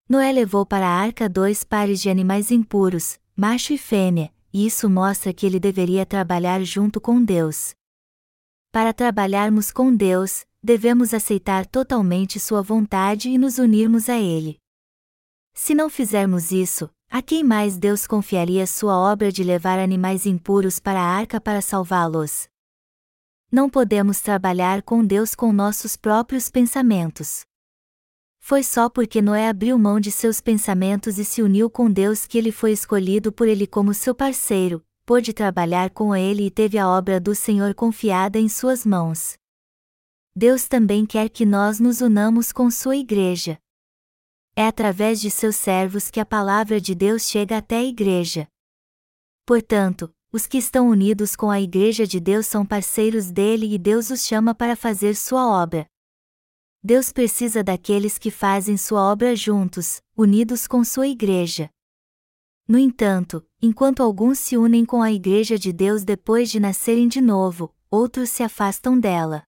Noé 0.08 0.32
levou 0.32 0.66
para 0.66 0.88
a 0.88 0.98
arca 1.02 1.28
dois 1.28 1.66
pares 1.66 2.00
de 2.02 2.10
animais 2.10 2.50
impuros, 2.50 3.20
macho 3.36 3.74
e 3.74 3.78
fêmea, 3.78 4.34
e 4.54 4.66
isso 4.66 4.90
mostra 4.90 5.34
que 5.34 5.46
ele 5.46 5.60
deveria 5.60 6.06
trabalhar 6.06 6.64
junto 6.64 7.02
com 7.02 7.22
Deus. 7.22 7.76
Para 8.72 8.94
trabalharmos 8.94 9.70
com 9.70 9.94
Deus, 9.94 10.46
devemos 10.64 11.14
aceitar 11.14 11.66
totalmente 11.66 12.40
Sua 12.40 12.62
vontade 12.62 13.30
e 13.30 13.38
nos 13.38 13.58
unirmos 13.58 14.08
a 14.08 14.18
Ele. 14.18 14.58
Se 15.54 15.76
não 15.76 15.90
fizermos 15.90 16.52
isso, 16.52 16.90
a 17.10 17.22
quem 17.22 17.44
mais 17.44 17.78
Deus 17.78 18.08
confiaria 18.08 18.66
sua 18.66 18.98
obra 18.98 19.32
de 19.32 19.44
levar 19.44 19.78
animais 19.78 20.26
impuros 20.26 20.80
para 20.80 21.00
a 21.00 21.06
arca 21.06 21.40
para 21.40 21.62
salvá-los? 21.62 22.48
Não 23.52 23.70
podemos 23.70 24.20
trabalhar 24.20 24.82
com 24.82 25.06
Deus 25.06 25.36
com 25.36 25.54
nossos 25.54 25.96
próprios 25.96 26.50
pensamentos. 26.50 27.42
Foi 28.40 28.64
só 28.64 28.90
porque 28.90 29.22
Noé 29.22 29.48
abriu 29.48 29.78
mão 29.78 30.00
de 30.00 30.12
seus 30.12 30.42
pensamentos 30.42 31.20
e 31.20 31.24
se 31.24 31.44
uniu 31.44 31.70
com 31.70 31.92
Deus 31.92 32.26
que 32.26 32.38
ele 32.38 32.52
foi 32.52 32.72
escolhido 32.72 33.32
por 33.32 33.48
ele 33.48 33.68
como 33.68 33.94
seu 33.94 34.16
parceiro, 34.16 34.84
pôde 35.06 35.34
trabalhar 35.34 35.92
com 35.92 36.16
ele 36.16 36.48
e 36.48 36.52
teve 36.52 36.80
a 36.80 36.90
obra 36.90 37.20
do 37.20 37.36
Senhor 37.36 37.76
confiada 37.76 38.40
em 38.40 38.50
suas 38.50 38.84
mãos. 38.86 39.38
Deus 40.36 40.68
também 40.68 41.06
quer 41.06 41.30
que 41.30 41.46
nós 41.46 41.80
nos 41.80 42.02
unamos 42.02 42.52
com 42.52 42.72
sua 42.72 42.98
igreja. 42.98 43.60
É 44.56 44.66
através 44.66 45.22
de 45.22 45.30
seus 45.30 45.56
servos 45.56 46.10
que 46.10 46.20
a 46.20 46.26
palavra 46.26 46.82
de 46.82 46.96
Deus 46.96 47.30
chega 47.30 47.58
até 47.58 47.78
a 47.78 47.84
igreja. 47.84 48.48
Portanto, 49.46 50.12
os 50.32 50.48
que 50.48 50.58
estão 50.58 50.90
unidos 50.90 51.36
com 51.36 51.52
a 51.52 51.62
igreja 51.62 52.08
de 52.08 52.20
Deus 52.20 52.48
são 52.48 52.66
parceiros 52.66 53.30
dele 53.30 53.72
e 53.76 53.78
Deus 53.78 54.10
os 54.10 54.26
chama 54.26 54.56
para 54.56 54.76
fazer 54.76 55.16
sua 55.16 55.48
obra. 55.48 55.86
Deus 56.82 57.14
precisa 57.14 57.64
daqueles 57.64 58.18
que 58.18 58.32
fazem 58.32 58.76
sua 58.76 59.04
obra 59.12 59.36
juntos, 59.36 60.02
unidos 60.18 60.66
com 60.66 60.84
sua 60.84 61.08
igreja. 61.08 61.70
No 62.68 62.80
entanto, 62.80 63.46
enquanto 63.62 64.02
alguns 64.02 64.40
se 64.40 64.58
unem 64.58 64.84
com 64.84 65.04
a 65.04 65.12
igreja 65.12 65.60
de 65.60 65.72
Deus 65.72 66.04
depois 66.04 66.50
de 66.50 66.60
nascerem 66.60 67.08
de 67.08 67.22
novo, 67.22 67.72
outros 67.92 68.32
se 68.32 68.42
afastam 68.42 69.00
dela. 69.00 69.44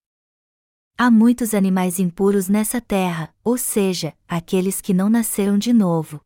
Há 0.97 1.11
muitos 1.11 1.53
animais 1.53 1.99
impuros 1.99 2.47
nessa 2.47 2.79
terra, 2.79 3.29
ou 3.43 3.57
seja, 3.57 4.13
aqueles 4.25 4.79
que 4.79 4.93
não 4.93 5.09
nasceram 5.09 5.57
de 5.57 5.73
novo. 5.73 6.21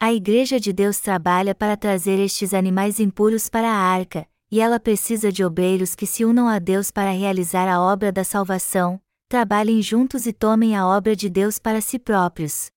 A 0.00 0.14
Igreja 0.14 0.58
de 0.58 0.72
Deus 0.72 0.98
trabalha 0.98 1.54
para 1.54 1.76
trazer 1.76 2.18
estes 2.18 2.54
animais 2.54 2.98
impuros 2.98 3.50
para 3.50 3.70
a 3.70 3.76
arca, 3.76 4.26
e 4.50 4.62
ela 4.62 4.80
precisa 4.80 5.30
de 5.30 5.44
obreiros 5.44 5.94
que 5.94 6.06
se 6.06 6.24
unam 6.24 6.48
a 6.48 6.58
Deus 6.58 6.90
para 6.90 7.10
realizar 7.10 7.68
a 7.68 7.78
obra 7.78 8.10
da 8.10 8.24
salvação, 8.24 8.98
trabalhem 9.28 9.82
juntos 9.82 10.24
e 10.24 10.32
tomem 10.32 10.74
a 10.74 10.86
obra 10.86 11.14
de 11.14 11.28
Deus 11.28 11.58
para 11.58 11.82
si 11.82 11.98
próprios. 11.98 12.70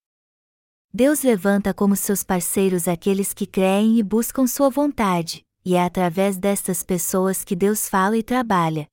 Deus 0.92 1.22
levanta 1.22 1.72
como 1.72 1.96
seus 1.96 2.22
parceiros 2.22 2.86
aqueles 2.86 3.32
que 3.32 3.46
creem 3.46 3.98
e 3.98 4.02
buscam 4.02 4.46
sua 4.46 4.68
vontade, 4.68 5.46
e 5.64 5.76
é 5.76 5.82
através 5.82 6.36
destas 6.36 6.82
pessoas 6.82 7.42
que 7.42 7.56
Deus 7.56 7.88
fala 7.88 8.18
e 8.18 8.22
trabalha. 8.22 8.86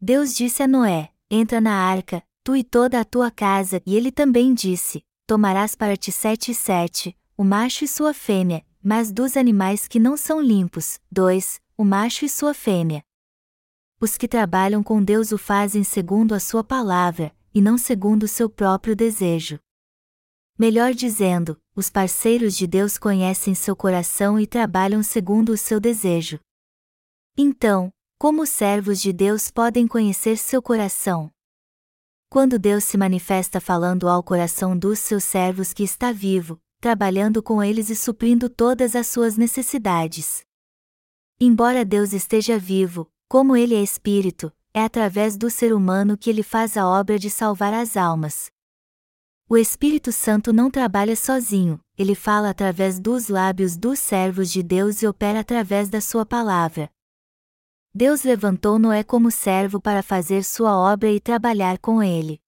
Deus 0.00 0.34
disse 0.34 0.62
a 0.62 0.68
Noé: 0.68 1.12
Entra 1.30 1.60
na 1.60 1.74
arca, 1.74 2.22
tu 2.42 2.56
e 2.56 2.64
toda 2.64 2.98
a 2.98 3.04
tua 3.04 3.30
casa, 3.30 3.82
e 3.84 3.94
ele 3.94 4.10
também 4.10 4.54
disse: 4.54 5.04
Tomarás 5.26 5.74
para 5.74 5.96
ti 5.96 6.10
sete 6.10 6.52
e 6.52 6.54
sete, 6.54 7.14
o 7.36 7.44
macho 7.44 7.84
e 7.84 7.88
sua 7.88 8.14
fêmea, 8.14 8.64
mas 8.82 9.12
dos 9.12 9.36
animais 9.36 9.86
que 9.86 9.98
não 9.98 10.16
são 10.16 10.40
limpos, 10.40 10.98
dois, 11.12 11.60
o 11.76 11.84
macho 11.84 12.24
e 12.24 12.30
sua 12.30 12.54
fêmea. 12.54 13.04
Os 14.00 14.16
que 14.16 14.26
trabalham 14.26 14.82
com 14.82 15.04
Deus 15.04 15.32
o 15.32 15.36
fazem 15.36 15.84
segundo 15.84 16.34
a 16.34 16.40
sua 16.40 16.64
palavra, 16.64 17.36
e 17.52 17.60
não 17.60 17.76
segundo 17.76 18.22
o 18.22 18.28
seu 18.28 18.48
próprio 18.48 18.96
desejo. 18.96 19.60
Melhor 20.58 20.94
dizendo, 20.94 21.60
os 21.76 21.90
parceiros 21.90 22.56
de 22.56 22.66
Deus 22.66 22.96
conhecem 22.96 23.54
seu 23.54 23.76
coração 23.76 24.40
e 24.40 24.46
trabalham 24.46 25.02
segundo 25.02 25.50
o 25.50 25.58
seu 25.58 25.78
desejo. 25.78 26.40
Então, 27.36 27.92
Como 28.20 28.42
os 28.42 28.50
servos 28.50 29.00
de 29.00 29.14
Deus 29.14 29.50
podem 29.50 29.88
conhecer 29.88 30.36
seu 30.36 30.60
coração? 30.60 31.32
Quando 32.28 32.58
Deus 32.58 32.84
se 32.84 32.98
manifesta 32.98 33.62
falando 33.62 34.10
ao 34.10 34.22
coração 34.22 34.76
dos 34.76 34.98
seus 34.98 35.24
servos 35.24 35.72
que 35.72 35.82
está 35.82 36.12
vivo, 36.12 36.60
trabalhando 36.82 37.42
com 37.42 37.64
eles 37.64 37.88
e 37.88 37.96
suprindo 37.96 38.50
todas 38.50 38.94
as 38.94 39.06
suas 39.06 39.38
necessidades. 39.38 40.44
Embora 41.40 41.82
Deus 41.82 42.12
esteja 42.12 42.58
vivo, 42.58 43.10
como 43.26 43.56
ele 43.56 43.74
é 43.74 43.82
espírito, 43.82 44.52
é 44.74 44.84
através 44.84 45.38
do 45.38 45.48
ser 45.48 45.72
humano 45.72 46.14
que 46.14 46.28
ele 46.28 46.42
faz 46.42 46.76
a 46.76 46.86
obra 46.86 47.18
de 47.18 47.30
salvar 47.30 47.72
as 47.72 47.96
almas. 47.96 48.50
O 49.48 49.56
Espírito 49.56 50.12
Santo 50.12 50.52
não 50.52 50.70
trabalha 50.70 51.16
sozinho, 51.16 51.80
ele 51.96 52.14
fala 52.14 52.50
através 52.50 53.00
dos 53.00 53.28
lábios 53.28 53.78
dos 53.78 53.98
servos 53.98 54.50
de 54.52 54.62
Deus 54.62 55.00
e 55.00 55.06
opera 55.06 55.40
através 55.40 55.88
da 55.88 56.02
sua 56.02 56.26
palavra. 56.26 56.90
Deus 57.92 58.22
levantou 58.22 58.78
Noé 58.78 59.02
como 59.02 59.32
servo 59.32 59.80
para 59.80 60.00
fazer 60.00 60.44
sua 60.44 60.76
obra 60.78 61.10
e 61.10 61.18
trabalhar 61.18 61.76
com 61.78 62.00
ele. 62.00 62.40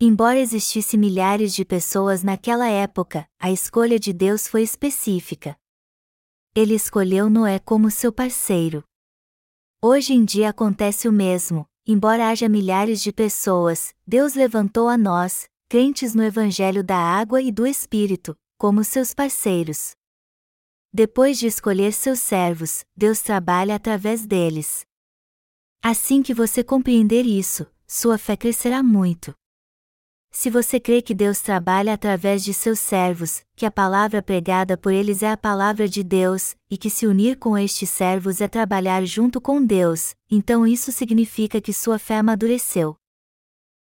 Embora 0.00 0.38
existisse 0.38 0.96
milhares 0.96 1.52
de 1.52 1.64
pessoas 1.64 2.22
naquela 2.22 2.68
época, 2.68 3.28
a 3.38 3.50
escolha 3.50 3.98
de 3.98 4.12
Deus 4.12 4.46
foi 4.46 4.62
específica. 4.62 5.56
Ele 6.54 6.74
escolheu 6.74 7.28
Noé 7.28 7.58
como 7.58 7.90
seu 7.90 8.12
parceiro. 8.12 8.84
Hoje 9.82 10.14
em 10.14 10.24
dia 10.24 10.50
acontece 10.50 11.08
o 11.08 11.12
mesmo, 11.12 11.66
embora 11.84 12.28
haja 12.28 12.48
milhares 12.48 13.02
de 13.02 13.12
pessoas, 13.12 13.92
Deus 14.06 14.34
levantou 14.34 14.88
a 14.88 14.96
nós, 14.96 15.48
crentes 15.68 16.14
no 16.14 16.22
Evangelho 16.22 16.84
da 16.84 16.96
Água 16.96 17.42
e 17.42 17.50
do 17.50 17.66
Espírito, 17.66 18.36
como 18.56 18.84
seus 18.84 19.12
parceiros. 19.12 19.96
Depois 20.96 21.40
de 21.40 21.48
escolher 21.48 21.92
seus 21.92 22.20
servos, 22.20 22.84
Deus 22.96 23.20
trabalha 23.20 23.74
através 23.74 24.24
deles. 24.24 24.86
Assim 25.82 26.22
que 26.22 26.32
você 26.32 26.62
compreender 26.62 27.26
isso, 27.26 27.66
sua 27.84 28.16
fé 28.16 28.36
crescerá 28.36 28.80
muito. 28.80 29.34
Se 30.30 30.48
você 30.48 30.78
crê 30.78 31.02
que 31.02 31.12
Deus 31.12 31.40
trabalha 31.40 31.92
através 31.92 32.44
de 32.44 32.54
seus 32.54 32.78
servos, 32.78 33.44
que 33.56 33.66
a 33.66 33.72
palavra 33.72 34.22
pregada 34.22 34.76
por 34.76 34.92
eles 34.92 35.20
é 35.24 35.32
a 35.32 35.36
palavra 35.36 35.88
de 35.88 36.04
Deus, 36.04 36.54
e 36.70 36.78
que 36.78 36.88
se 36.88 37.08
unir 37.08 37.40
com 37.40 37.58
estes 37.58 37.90
servos 37.90 38.40
é 38.40 38.46
trabalhar 38.46 39.04
junto 39.04 39.40
com 39.40 39.66
Deus, 39.66 40.14
então 40.30 40.64
isso 40.64 40.92
significa 40.92 41.60
que 41.60 41.72
sua 41.72 41.98
fé 41.98 42.18
amadureceu. 42.18 42.94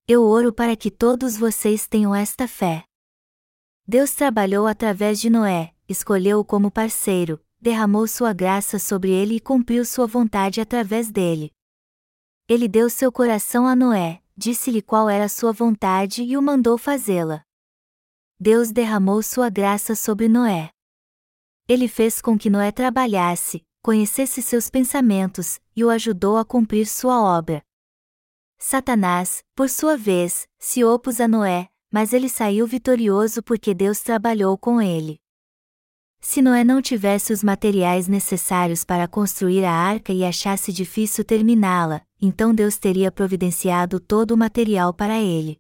Eu 0.08 0.24
oro 0.26 0.54
para 0.54 0.76
que 0.76 0.92
todos 0.92 1.36
vocês 1.36 1.88
tenham 1.88 2.14
esta 2.14 2.48
fé. 2.48 2.84
Deus 3.88 4.12
trabalhou 4.12 4.68
através 4.68 5.20
de 5.20 5.28
Noé, 5.28 5.74
escolheu-o 5.90 6.46
como 6.46 6.70
parceiro, 6.70 7.44
derramou 7.60 8.08
sua 8.08 8.32
graça 8.32 8.78
sobre 8.78 9.12
ele 9.12 9.38
e 9.38 9.40
cumpriu 9.40 9.84
sua 9.84 10.06
vontade 10.06 10.62
através 10.62 11.12
dele. 11.12 11.52
Ele 12.48 12.68
deu 12.68 12.90
seu 12.90 13.12
coração 13.12 13.66
a 13.66 13.76
Noé, 13.76 14.22
disse-lhe 14.38 14.82
qual 14.82 15.10
era 15.10 15.28
sua 15.28 15.52
vontade 15.52 16.24
e 16.24 16.38
o 16.38 16.42
mandou 16.42 16.78
fazê-la. 16.78 17.44
Deus 18.40 18.72
derramou 18.72 19.22
sua 19.22 19.50
graça 19.50 19.96
sobre 19.96 20.30
Noé. 20.30 20.70
Ele 21.68 21.88
fez 21.88 22.22
com 22.22 22.38
que 22.38 22.50
Noé 22.50 22.72
trabalhasse, 22.72 23.66
conhecesse 23.82 24.42
seus 24.42 24.70
pensamentos, 24.70 25.60
e 25.76 25.84
o 25.84 25.90
ajudou 25.90 26.38
a 26.38 26.46
cumprir 26.46 26.88
sua 26.88 27.22
obra. 27.22 27.64
Satanás, 28.58 29.44
por 29.56 29.70
sua 29.70 29.98
vez, 29.98 30.48
se 30.58 30.84
opôs 30.84 31.20
a 31.20 31.28
Noé, 31.28 31.70
mas 31.92 32.14
ele 32.14 32.30
saiu 32.30 32.68
vitorioso 32.68 33.42
porque 33.42 33.74
Deus 33.74 34.02
trabalhou 34.02 34.58
com 34.58 34.82
ele. 34.82 35.20
Se 36.22 36.42
Noé 36.42 36.64
não 36.64 36.82
tivesse 36.82 37.32
os 37.32 37.44
materiais 37.44 38.08
necessários 38.08 38.84
para 38.84 39.08
construir 39.08 39.64
a 39.64 39.72
arca 39.72 40.12
e 40.12 40.24
achasse 40.24 40.72
difícil 40.72 41.24
terminá-la, 41.24 42.02
então 42.22 42.54
Deus 42.54 42.78
teria 42.78 43.12
providenciado 43.12 44.00
todo 44.00 44.32
o 44.32 44.38
material 44.38 44.94
para 44.94 45.20
ele. 45.20 45.58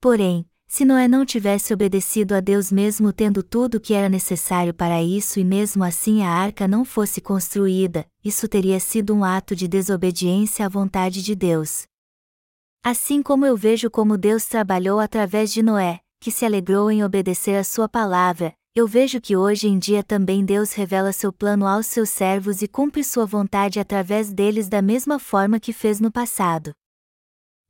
Porém, 0.00 0.46
se 0.66 0.84
Noé 0.84 1.08
não 1.08 1.24
tivesse 1.24 1.72
obedecido 1.72 2.34
a 2.34 2.40
Deus 2.40 2.70
mesmo 2.70 3.12
tendo 3.12 3.42
tudo 3.42 3.76
o 3.76 3.80
que 3.80 3.94
era 3.94 4.08
necessário 4.08 4.74
para 4.74 5.02
isso 5.02 5.38
e 5.40 5.44
mesmo 5.44 5.82
assim 5.82 6.22
a 6.22 6.28
arca 6.28 6.68
não 6.68 6.84
fosse 6.84 7.20
construída, 7.20 8.06
isso 8.24 8.46
teria 8.48 8.78
sido 8.80 9.14
um 9.14 9.24
ato 9.24 9.56
de 9.56 9.66
desobediência 9.66 10.66
à 10.66 10.68
vontade 10.68 11.22
de 11.22 11.34
Deus. 11.34 11.84
Assim 12.82 13.22
como 13.22 13.46
eu 13.46 13.56
vejo 13.56 13.90
como 13.90 14.18
Deus 14.18 14.44
trabalhou 14.44 15.00
através 15.00 15.52
de 15.52 15.62
Noé, 15.62 16.00
que 16.20 16.30
se 16.30 16.44
alegrou 16.44 16.90
em 16.90 17.02
obedecer 17.02 17.56
a 17.56 17.64
sua 17.64 17.88
palavra, 17.88 18.52
eu 18.74 18.88
vejo 18.88 19.20
que 19.20 19.36
hoje 19.36 19.68
em 19.68 19.78
dia 19.78 20.02
também 20.02 20.44
Deus 20.44 20.72
revela 20.72 21.12
seu 21.12 21.32
plano 21.32 21.66
aos 21.66 21.86
seus 21.86 22.10
servos 22.10 22.60
e 22.60 22.66
cumpre 22.66 23.04
sua 23.04 23.24
vontade 23.24 23.78
através 23.78 24.32
deles 24.32 24.68
da 24.68 24.82
mesma 24.82 25.18
forma 25.18 25.60
que 25.60 25.72
fez 25.72 26.00
no 26.00 26.10
passado. 26.10 26.74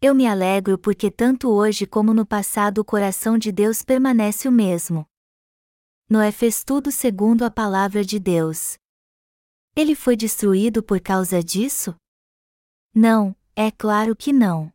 Eu 0.00 0.14
me 0.14 0.26
alegro 0.26 0.78
porque 0.78 1.10
tanto 1.10 1.50
hoje 1.50 1.86
como 1.86 2.14
no 2.14 2.24
passado 2.24 2.78
o 2.78 2.84
coração 2.84 3.36
de 3.36 3.52
Deus 3.52 3.82
permanece 3.82 4.48
o 4.48 4.52
mesmo. 4.52 5.06
Noé 6.08 6.32
fez 6.32 6.64
tudo 6.64 6.90
segundo 6.90 7.44
a 7.44 7.50
palavra 7.50 8.04
de 8.04 8.18
Deus. 8.18 8.78
Ele 9.76 9.94
foi 9.94 10.16
destruído 10.16 10.82
por 10.82 11.00
causa 11.00 11.42
disso? 11.42 11.94
Não, 12.94 13.36
é 13.54 13.70
claro 13.70 14.16
que 14.16 14.32
não 14.32 14.74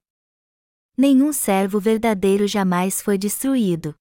nenhum 0.99 1.31
servo 1.31 1.79
verdadeiro 1.79 2.45
jamais 2.45 3.01
foi 3.01 3.17
destruído. 3.17 3.95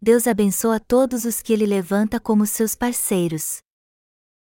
Deus 0.00 0.28
abençoa 0.28 0.78
todos 0.78 1.24
os 1.24 1.42
que 1.42 1.52
ele 1.52 1.66
levanta 1.66 2.20
como 2.20 2.46
seus 2.46 2.76
parceiros. 2.76 3.58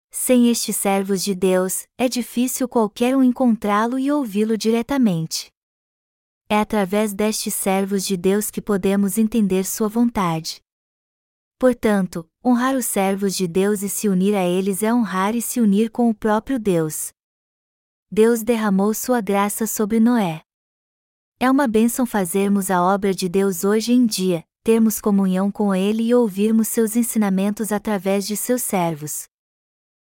Sem 0.09 0.49
estes 0.49 0.77
servos 0.77 1.21
de 1.23 1.35
Deus, 1.35 1.85
é 1.97 2.07
difícil 2.07 2.69
qualquer 2.69 3.17
um 3.17 3.23
encontrá-lo 3.23 3.99
e 3.99 4.09
ouvi-lo 4.09 4.57
diretamente. 4.57 5.51
É 6.47 6.57
através 6.57 7.13
destes 7.13 7.53
servos 7.53 8.05
de 8.05 8.15
Deus 8.15 8.49
que 8.49 8.61
podemos 8.61 9.17
entender 9.17 9.65
sua 9.65 9.89
vontade. 9.89 10.61
Portanto, 11.59 12.29
honrar 12.43 12.75
os 12.75 12.85
servos 12.85 13.35
de 13.35 13.47
Deus 13.47 13.83
e 13.83 13.89
se 13.89 14.07
unir 14.07 14.35
a 14.35 14.45
eles 14.45 14.81
é 14.81 14.93
honrar 14.93 15.35
e 15.35 15.41
se 15.41 15.59
unir 15.59 15.89
com 15.91 16.09
o 16.09 16.15
próprio 16.15 16.57
Deus. 16.57 17.11
Deus 18.09 18.41
derramou 18.41 18.93
sua 18.93 19.21
graça 19.21 19.67
sobre 19.67 19.99
Noé. 19.99 20.43
É 21.39 21.51
uma 21.51 21.67
bênção 21.67 22.05
fazermos 22.05 22.71
a 22.71 22.81
obra 22.81 23.13
de 23.13 23.29
Deus 23.29 23.63
hoje 23.63 23.93
em 23.93 24.05
dia, 24.05 24.43
termos 24.63 25.01
comunhão 25.01 25.51
com 25.51 25.73
Ele 25.73 26.03
e 26.03 26.13
ouvirmos 26.13 26.67
seus 26.67 26.95
ensinamentos 26.95 27.71
através 27.71 28.27
de 28.27 28.37
seus 28.37 28.61
servos. 28.61 29.25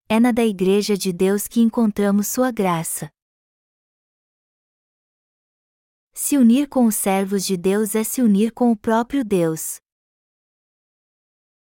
É 0.09 0.21
na 0.21 0.33
da 0.33 0.45
Igreja 0.45 0.97
de 0.97 1.13
Deus 1.13 1.49
que 1.49 1.61
encontramos 1.61 2.29
sua 2.29 2.51
graça. 2.51 3.11
Se 6.13 6.37
unir 6.37 6.69
com 6.69 6.87
os 6.87 6.95
servos 6.95 7.45
de 7.45 7.57
Deus 7.57 7.95
é 7.95 8.05
se 8.05 8.23
unir 8.23 8.53
com 8.53 8.71
o 8.71 8.77
próprio 8.77 9.25
Deus. 9.25 9.79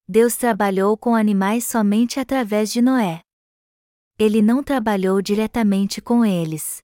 Deus 0.07 0.37
trabalhou 0.37 0.97
com 0.97 1.15
animais 1.15 1.65
somente 1.65 2.21
através 2.21 2.73
de 2.73 2.81
Noé. 2.81 3.21
Ele 4.19 4.41
não 4.41 4.63
trabalhou 4.63 5.21
diretamente 5.21 6.01
com 6.01 6.25
eles. 6.25 6.83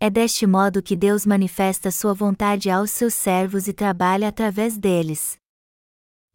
É 0.00 0.08
deste 0.08 0.46
modo 0.46 0.80
que 0.80 0.94
Deus 0.94 1.26
manifesta 1.26 1.90
sua 1.90 2.14
vontade 2.14 2.70
aos 2.70 2.92
seus 2.92 3.14
servos 3.14 3.66
e 3.66 3.72
trabalha 3.72 4.28
através 4.28 4.78
deles. 4.78 5.36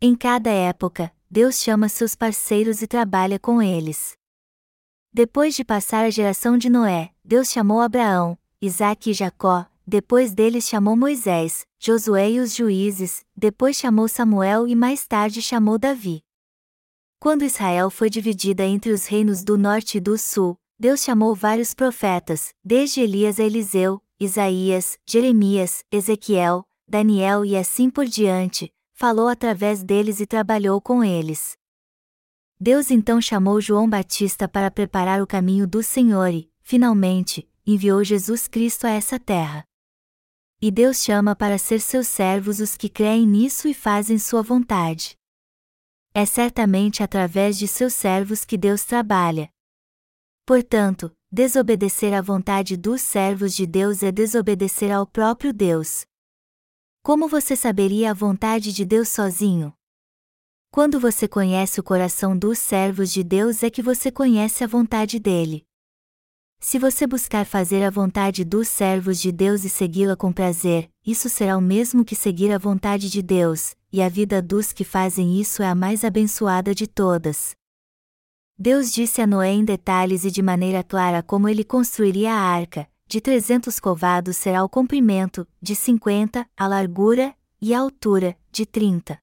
Em 0.01 0.15
cada 0.15 0.49
época, 0.49 1.13
Deus 1.31 1.55
chama 1.61 1.87
seus 1.87 2.13
parceiros 2.13 2.81
e 2.81 2.87
trabalha 2.87 3.39
com 3.39 3.61
eles. 3.61 4.17
Depois 5.13 5.55
de 5.55 5.63
passar 5.63 6.03
a 6.03 6.09
geração 6.09 6.57
de 6.57 6.69
Noé, 6.69 7.11
Deus 7.23 7.49
chamou 7.51 7.79
Abraão, 7.79 8.37
Isaque 8.61 9.11
e 9.11 9.13
Jacó, 9.13 9.65
depois 9.87 10.33
deles 10.33 10.67
chamou 10.67 10.97
Moisés, 10.97 11.65
Josué 11.79 12.31
e 12.31 12.39
os 12.41 12.53
juízes, 12.53 13.25
depois 13.33 13.77
chamou 13.77 14.09
Samuel 14.09 14.67
e 14.67 14.75
mais 14.75 15.07
tarde 15.07 15.41
chamou 15.41 15.77
Davi. 15.77 16.21
Quando 17.17 17.45
Israel 17.45 17.89
foi 17.89 18.09
dividida 18.09 18.65
entre 18.65 18.91
os 18.91 19.05
reinos 19.05 19.41
do 19.41 19.57
norte 19.57 19.97
e 19.97 20.01
do 20.01 20.17
sul, 20.17 20.57
Deus 20.83 21.01
chamou 21.01 21.33
vários 21.33 21.73
profetas, 21.73 22.53
desde 22.61 22.99
Elias 22.99 23.39
a 23.39 23.43
Eliseu, 23.45 24.03
Isaías, 24.19 24.99
Jeremias, 25.07 25.81
Ezequiel, 25.89 26.67
Daniel 26.85 27.45
e 27.45 27.55
assim 27.55 27.89
por 27.89 28.05
diante, 28.05 28.69
falou 28.91 29.29
através 29.29 29.81
deles 29.81 30.19
e 30.19 30.25
trabalhou 30.25 30.81
com 30.81 31.01
eles. 31.01 31.57
Deus 32.59 32.91
então 32.91 33.21
chamou 33.21 33.61
João 33.61 33.89
Batista 33.89 34.45
para 34.45 34.69
preparar 34.69 35.21
o 35.21 35.25
caminho 35.25 35.65
do 35.65 35.81
Senhor 35.81 36.33
e, 36.33 36.51
finalmente, 36.59 37.49
enviou 37.65 38.03
Jesus 38.03 38.49
Cristo 38.49 38.85
a 38.85 38.89
essa 38.89 39.17
terra. 39.17 39.65
E 40.61 40.69
Deus 40.69 41.01
chama 41.01 41.33
para 41.33 41.57
ser 41.57 41.79
seus 41.79 42.07
servos 42.07 42.59
os 42.59 42.75
que 42.75 42.89
creem 42.89 43.25
nisso 43.25 43.69
e 43.69 43.73
fazem 43.73 44.19
sua 44.19 44.41
vontade. 44.41 45.17
É 46.13 46.25
certamente 46.25 47.01
através 47.01 47.57
de 47.57 47.69
seus 47.69 47.93
servos 47.93 48.43
que 48.43 48.57
Deus 48.57 48.83
trabalha, 48.83 49.49
Portanto, 50.45 51.09
desobedecer 51.31 52.13
à 52.13 52.21
vontade 52.21 52.75
dos 52.75 53.01
servos 53.01 53.55
de 53.55 53.65
Deus 53.65 54.03
é 54.03 54.11
desobedecer 54.11 54.91
ao 54.91 55.07
próprio 55.07 55.53
Deus. 55.53 56.05
Como 57.01 57.29
você 57.29 57.55
saberia 57.55 58.11
a 58.11 58.13
vontade 58.13 58.73
de 58.73 58.83
Deus 58.83 59.07
sozinho? 59.07 59.73
Quando 60.69 60.99
você 60.99 61.29
conhece 61.29 61.79
o 61.79 61.83
coração 61.83 62.37
dos 62.37 62.59
servos 62.59 63.13
de 63.13 63.23
Deus 63.23 63.63
é 63.63 63.69
que 63.69 63.81
você 63.81 64.11
conhece 64.11 64.65
a 64.65 64.67
vontade 64.67 65.17
dele. 65.17 65.65
Se 66.59 66.77
você 66.77 67.07
buscar 67.07 67.45
fazer 67.45 67.81
a 67.81 67.89
vontade 67.89 68.43
dos 68.43 68.67
servos 68.67 69.21
de 69.21 69.31
Deus 69.31 69.63
e 69.63 69.69
segui-la 69.69 70.17
com 70.17 70.33
prazer, 70.33 70.89
isso 71.05 71.29
será 71.29 71.57
o 71.57 71.61
mesmo 71.61 72.03
que 72.03 72.15
seguir 72.17 72.51
a 72.51 72.57
vontade 72.57 73.09
de 73.09 73.21
Deus, 73.21 73.77
e 73.93 74.01
a 74.01 74.09
vida 74.09 74.41
dos 74.41 74.73
que 74.73 74.83
fazem 74.83 75.39
isso 75.39 75.63
é 75.63 75.67
a 75.67 75.75
mais 75.75 76.03
abençoada 76.03 76.75
de 76.75 76.85
todas. 76.85 77.55
Deus 78.57 78.91
disse 78.91 79.21
a 79.21 79.27
Noé 79.27 79.51
em 79.51 79.65
detalhes 79.65 80.23
e 80.25 80.31
de 80.31 80.41
maneira 80.41 80.83
clara 80.83 81.23
como 81.23 81.49
ele 81.49 81.63
construiria 81.63 82.33
a 82.33 82.39
arca: 82.39 82.87
de 83.07 83.19
300 83.19 83.79
covados 83.79 84.37
será 84.37 84.63
o 84.63 84.69
comprimento, 84.69 85.47
de 85.61 85.75
50, 85.75 86.47
a 86.55 86.67
largura, 86.67 87.35
e 87.61 87.73
a 87.73 87.79
altura, 87.79 88.37
de 88.51 88.65
30. 88.65 89.17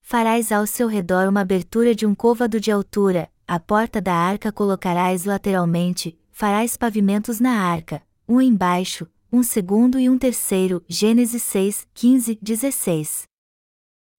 Farás 0.00 0.50
ao 0.50 0.66
seu 0.66 0.88
redor 0.88 1.28
uma 1.28 1.42
abertura 1.42 1.94
de 1.94 2.04
um 2.04 2.14
côvado 2.14 2.58
de 2.58 2.72
altura, 2.72 3.30
a 3.46 3.60
porta 3.60 4.00
da 4.00 4.14
arca 4.14 4.50
colocarás 4.50 5.24
lateralmente, 5.24 6.18
farás 6.30 6.76
pavimentos 6.76 7.38
na 7.38 7.60
arca, 7.60 8.02
um 8.26 8.40
embaixo, 8.40 9.06
um 9.32 9.42
segundo 9.42 9.98
e 9.98 10.10
um 10.10 10.18
terceiro. 10.18 10.84
Gênesis 10.88 11.42
6, 11.42 11.86
15, 11.94 12.38
16. 12.42 13.22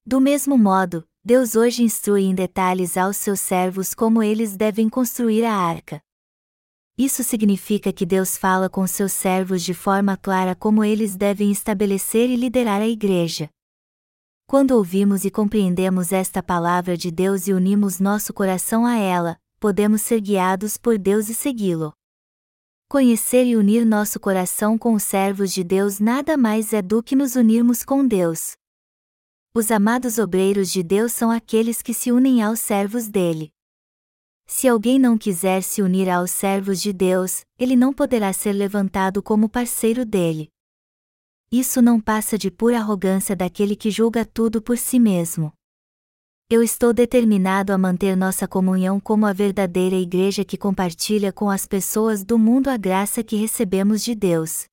Do 0.06 0.20
mesmo 0.20 0.58
modo, 0.58 1.06
Deus 1.26 1.56
hoje 1.56 1.84
instrui 1.84 2.24
em 2.24 2.36
detalhes 2.36 2.98
aos 2.98 3.16
seus 3.16 3.40
servos 3.40 3.94
como 3.94 4.22
eles 4.22 4.58
devem 4.58 4.90
construir 4.90 5.46
a 5.46 5.56
arca. 5.56 6.02
Isso 6.98 7.24
significa 7.24 7.94
que 7.94 8.06
Deus 8.06 8.36
fala 8.36 8.70
com 8.70 8.86
seus 8.86 9.14
servos 9.14 9.64
de 9.64 9.74
forma 9.74 10.18
clara 10.18 10.54
como 10.54 10.84
eles 10.84 11.16
devem 11.16 11.50
estabelecer 11.50 12.30
e 12.30 12.36
liderar 12.36 12.82
a 12.82 12.88
igreja. 12.90 13.50
Quando 14.46 14.72
ouvimos 14.72 15.24
e 15.24 15.32
compreendemos 15.32 16.12
esta 16.12 16.44
palavra 16.44 16.98
de 16.98 17.10
Deus 17.10 17.48
e 17.48 17.54
unimos 17.54 18.02
nosso 18.02 18.34
coração 18.34 18.86
a 18.86 18.98
ela, 18.98 19.38
podemos 19.62 20.02
ser 20.02 20.20
guiados 20.20 20.76
por 20.76 20.98
Deus 20.98 21.30
e 21.30 21.34
segui-lo. 21.34 21.94
Conhecer 22.90 23.46
e 23.46 23.56
unir 23.56 23.86
nosso 23.86 24.20
coração 24.20 24.78
com 24.78 24.94
os 24.94 25.04
servos 25.04 25.54
de 25.54 25.64
Deus 25.64 26.02
nada 26.02 26.36
mais 26.36 26.74
é 26.74 26.82
do 26.82 27.02
que 27.02 27.16
nos 27.16 27.38
unirmos 27.38 27.86
com 27.86 28.06
Deus. 28.06 28.58
Os 29.56 29.70
amados 29.70 30.18
obreiros 30.18 30.72
de 30.72 30.82
Deus 30.82 31.14
são 31.14 31.30
aqueles 31.30 31.84
que 31.84 31.94
se 31.94 32.12
unem 32.12 32.42
aos 32.42 32.60
servos 32.60 33.08
dele. 33.08 33.54
Se 34.48 34.68
alguém 34.68 34.98
não 34.98 35.16
quiser 35.16 35.62
se 35.62 35.80
unir 35.80 36.10
aos 36.10 36.32
servos 36.32 36.82
de 36.82 36.92
Deus, 36.92 37.46
ele 37.60 37.76
não 37.76 37.94
poderá 37.94 38.34
ser 38.34 38.52
levantado 38.52 39.22
como 39.22 39.48
parceiro 39.48 40.08
dele. 40.08 40.50
Isso 41.52 41.84
não 41.84 42.02
passa 42.02 42.36
de 42.36 42.50
pura 42.50 42.80
arrogância 42.80 43.36
daquele 43.36 43.76
que 43.76 43.92
julga 43.92 44.26
tudo 44.26 44.60
por 44.60 44.76
si 44.76 45.00
mesmo. 45.00 45.54
Eu 46.50 46.64
estou 46.64 46.92
determinado 46.92 47.72
a 47.72 47.78
manter 47.78 48.18
nossa 48.18 48.48
comunhão 48.48 49.00
como 49.00 49.28
a 49.28 49.34
verdadeira 49.34 49.96
igreja 49.96 50.44
que 50.44 50.58
compartilha 50.58 51.32
com 51.32 51.48
as 51.52 51.68
pessoas 51.68 52.24
do 52.24 52.40
mundo 52.40 52.70
a 52.70 52.76
graça 52.76 53.24
que 53.24 53.36
recebemos 53.36 54.04
de 54.04 54.16
Deus. 54.16 54.66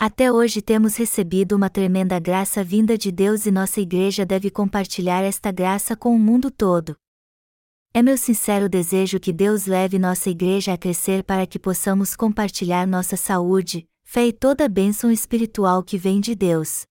Até 0.00 0.30
hoje 0.30 0.62
temos 0.62 0.94
recebido 0.94 1.56
uma 1.56 1.68
tremenda 1.68 2.20
graça 2.20 2.62
vinda 2.62 2.96
de 2.96 3.10
Deus 3.10 3.46
e 3.46 3.50
nossa 3.50 3.80
igreja 3.80 4.24
deve 4.24 4.48
compartilhar 4.48 5.22
esta 5.22 5.50
graça 5.50 5.96
com 5.96 6.14
o 6.14 6.18
mundo 6.20 6.52
todo. 6.52 6.96
É 7.92 8.00
meu 8.00 8.16
sincero 8.16 8.68
desejo 8.68 9.18
que 9.18 9.32
Deus 9.32 9.66
leve 9.66 9.98
nossa 9.98 10.30
igreja 10.30 10.72
a 10.72 10.78
crescer 10.78 11.24
para 11.24 11.48
que 11.48 11.58
possamos 11.58 12.14
compartilhar 12.14 12.86
nossa 12.86 13.16
saúde, 13.16 13.88
fé 14.04 14.28
e 14.28 14.32
toda 14.32 14.66
a 14.66 14.68
bênção 14.68 15.10
espiritual 15.10 15.82
que 15.82 15.98
vem 15.98 16.20
de 16.20 16.36
Deus. 16.36 16.86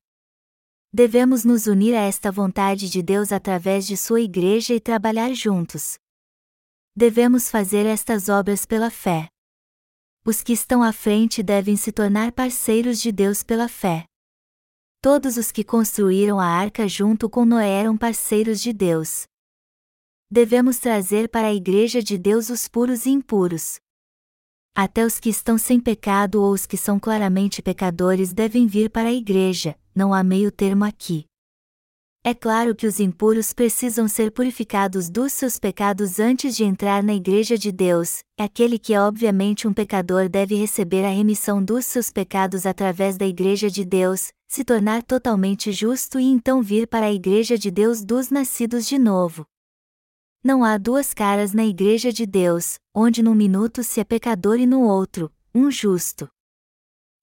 Devemos 0.91 1.45
nos 1.45 1.65
unir 1.65 1.95
a 1.95 2.01
esta 2.01 2.29
vontade 2.29 2.89
de 2.89 3.01
Deus 3.01 3.31
através 3.31 3.87
de 3.87 3.95
Sua 3.95 4.19
Igreja 4.19 4.73
e 4.73 4.81
trabalhar 4.81 5.33
juntos. 5.33 5.97
Devemos 6.93 7.49
fazer 7.49 7.85
estas 7.85 8.27
obras 8.27 8.65
pela 8.65 8.89
fé. 8.89 9.29
Os 10.29 10.43
que 10.43 10.51
estão 10.51 10.83
à 10.83 10.91
frente 10.91 11.41
devem 11.41 11.77
se 11.77 11.89
tornar 11.89 12.33
parceiros 12.33 12.99
de 13.01 13.13
Deus 13.13 13.43
pela 13.43 13.69
fé. 13.69 14.03
Todos 15.01 15.37
os 15.37 15.53
que 15.53 15.63
construíram 15.63 16.37
a 16.37 16.45
arca 16.45 16.85
junto 16.85 17.29
com 17.29 17.45
Noé 17.45 17.69
eram 17.69 17.95
parceiros 17.95 18.59
de 18.59 18.73
Deus. 18.73 19.23
Devemos 20.29 20.79
trazer 20.79 21.29
para 21.29 21.47
a 21.47 21.53
Igreja 21.53 22.03
de 22.03 22.17
Deus 22.17 22.49
os 22.49 22.67
puros 22.67 23.05
e 23.05 23.11
impuros. 23.11 23.79
Até 24.75 25.05
os 25.05 25.17
que 25.17 25.29
estão 25.29 25.57
sem 25.57 25.79
pecado 25.79 26.43
ou 26.43 26.51
os 26.51 26.65
que 26.65 26.75
são 26.75 26.99
claramente 26.99 27.61
pecadores 27.61 28.33
devem 28.33 28.67
vir 28.67 28.89
para 28.89 29.07
a 29.07 29.13
Igreja, 29.13 29.79
não 29.95 30.13
há 30.13 30.25
meio 30.25 30.51
termo 30.51 30.83
aqui. 30.83 31.25
É 32.23 32.33
claro 32.33 32.75
que 32.75 32.85
os 32.85 32.99
impuros 32.99 33.53
precisam 33.53 34.07
ser 34.07 34.31
purificados 34.31 35.09
dos 35.09 35.31
seus 35.31 35.57
pecados 35.57 36.19
antes 36.19 36.55
de 36.55 36.63
entrar 36.63 37.01
na 37.01 37.13
Igreja 37.13 37.57
de 37.57 37.71
Deus, 37.71 38.19
aquele 38.37 38.77
que 38.77 38.93
é 38.93 39.01
obviamente 39.01 39.67
um 39.67 39.73
pecador 39.73 40.27
deve 40.27 40.55
receber 40.55 41.05
a 41.05 41.09
remissão 41.09 41.63
dos 41.63 41.85
seus 41.85 42.11
pecados 42.11 42.65
através 42.65 43.17
da 43.17 43.25
Igreja 43.25 43.69
de 43.69 43.85
Deus, 43.85 44.31
se 44.47 44.63
tornar 44.63 45.03
totalmente 45.03 45.71
justo 45.71 46.19
e 46.19 46.25
então 46.25 46.61
vir 46.61 46.87
para 46.87 47.05
a 47.05 47.13
Igreja 47.13 47.57
de 47.57 47.71
Deus 47.71 48.03
dos 48.03 48.29
nascidos 48.29 48.87
de 48.87 48.97
novo. 48.97 49.45
Não 50.43 50.63
há 50.63 50.77
duas 50.77 51.13
caras 51.13 51.53
na 51.53 51.65
Igreja 51.65 52.11
de 52.11 52.25
Deus, 52.25 52.77
onde 52.93 53.23
num 53.23 53.35
minuto 53.35 53.83
se 53.83 53.99
é 53.99 54.03
pecador 54.03 54.59
e 54.59 54.65
no 54.65 54.81
outro, 54.81 55.31
um 55.53 55.71
justo. 55.71 56.29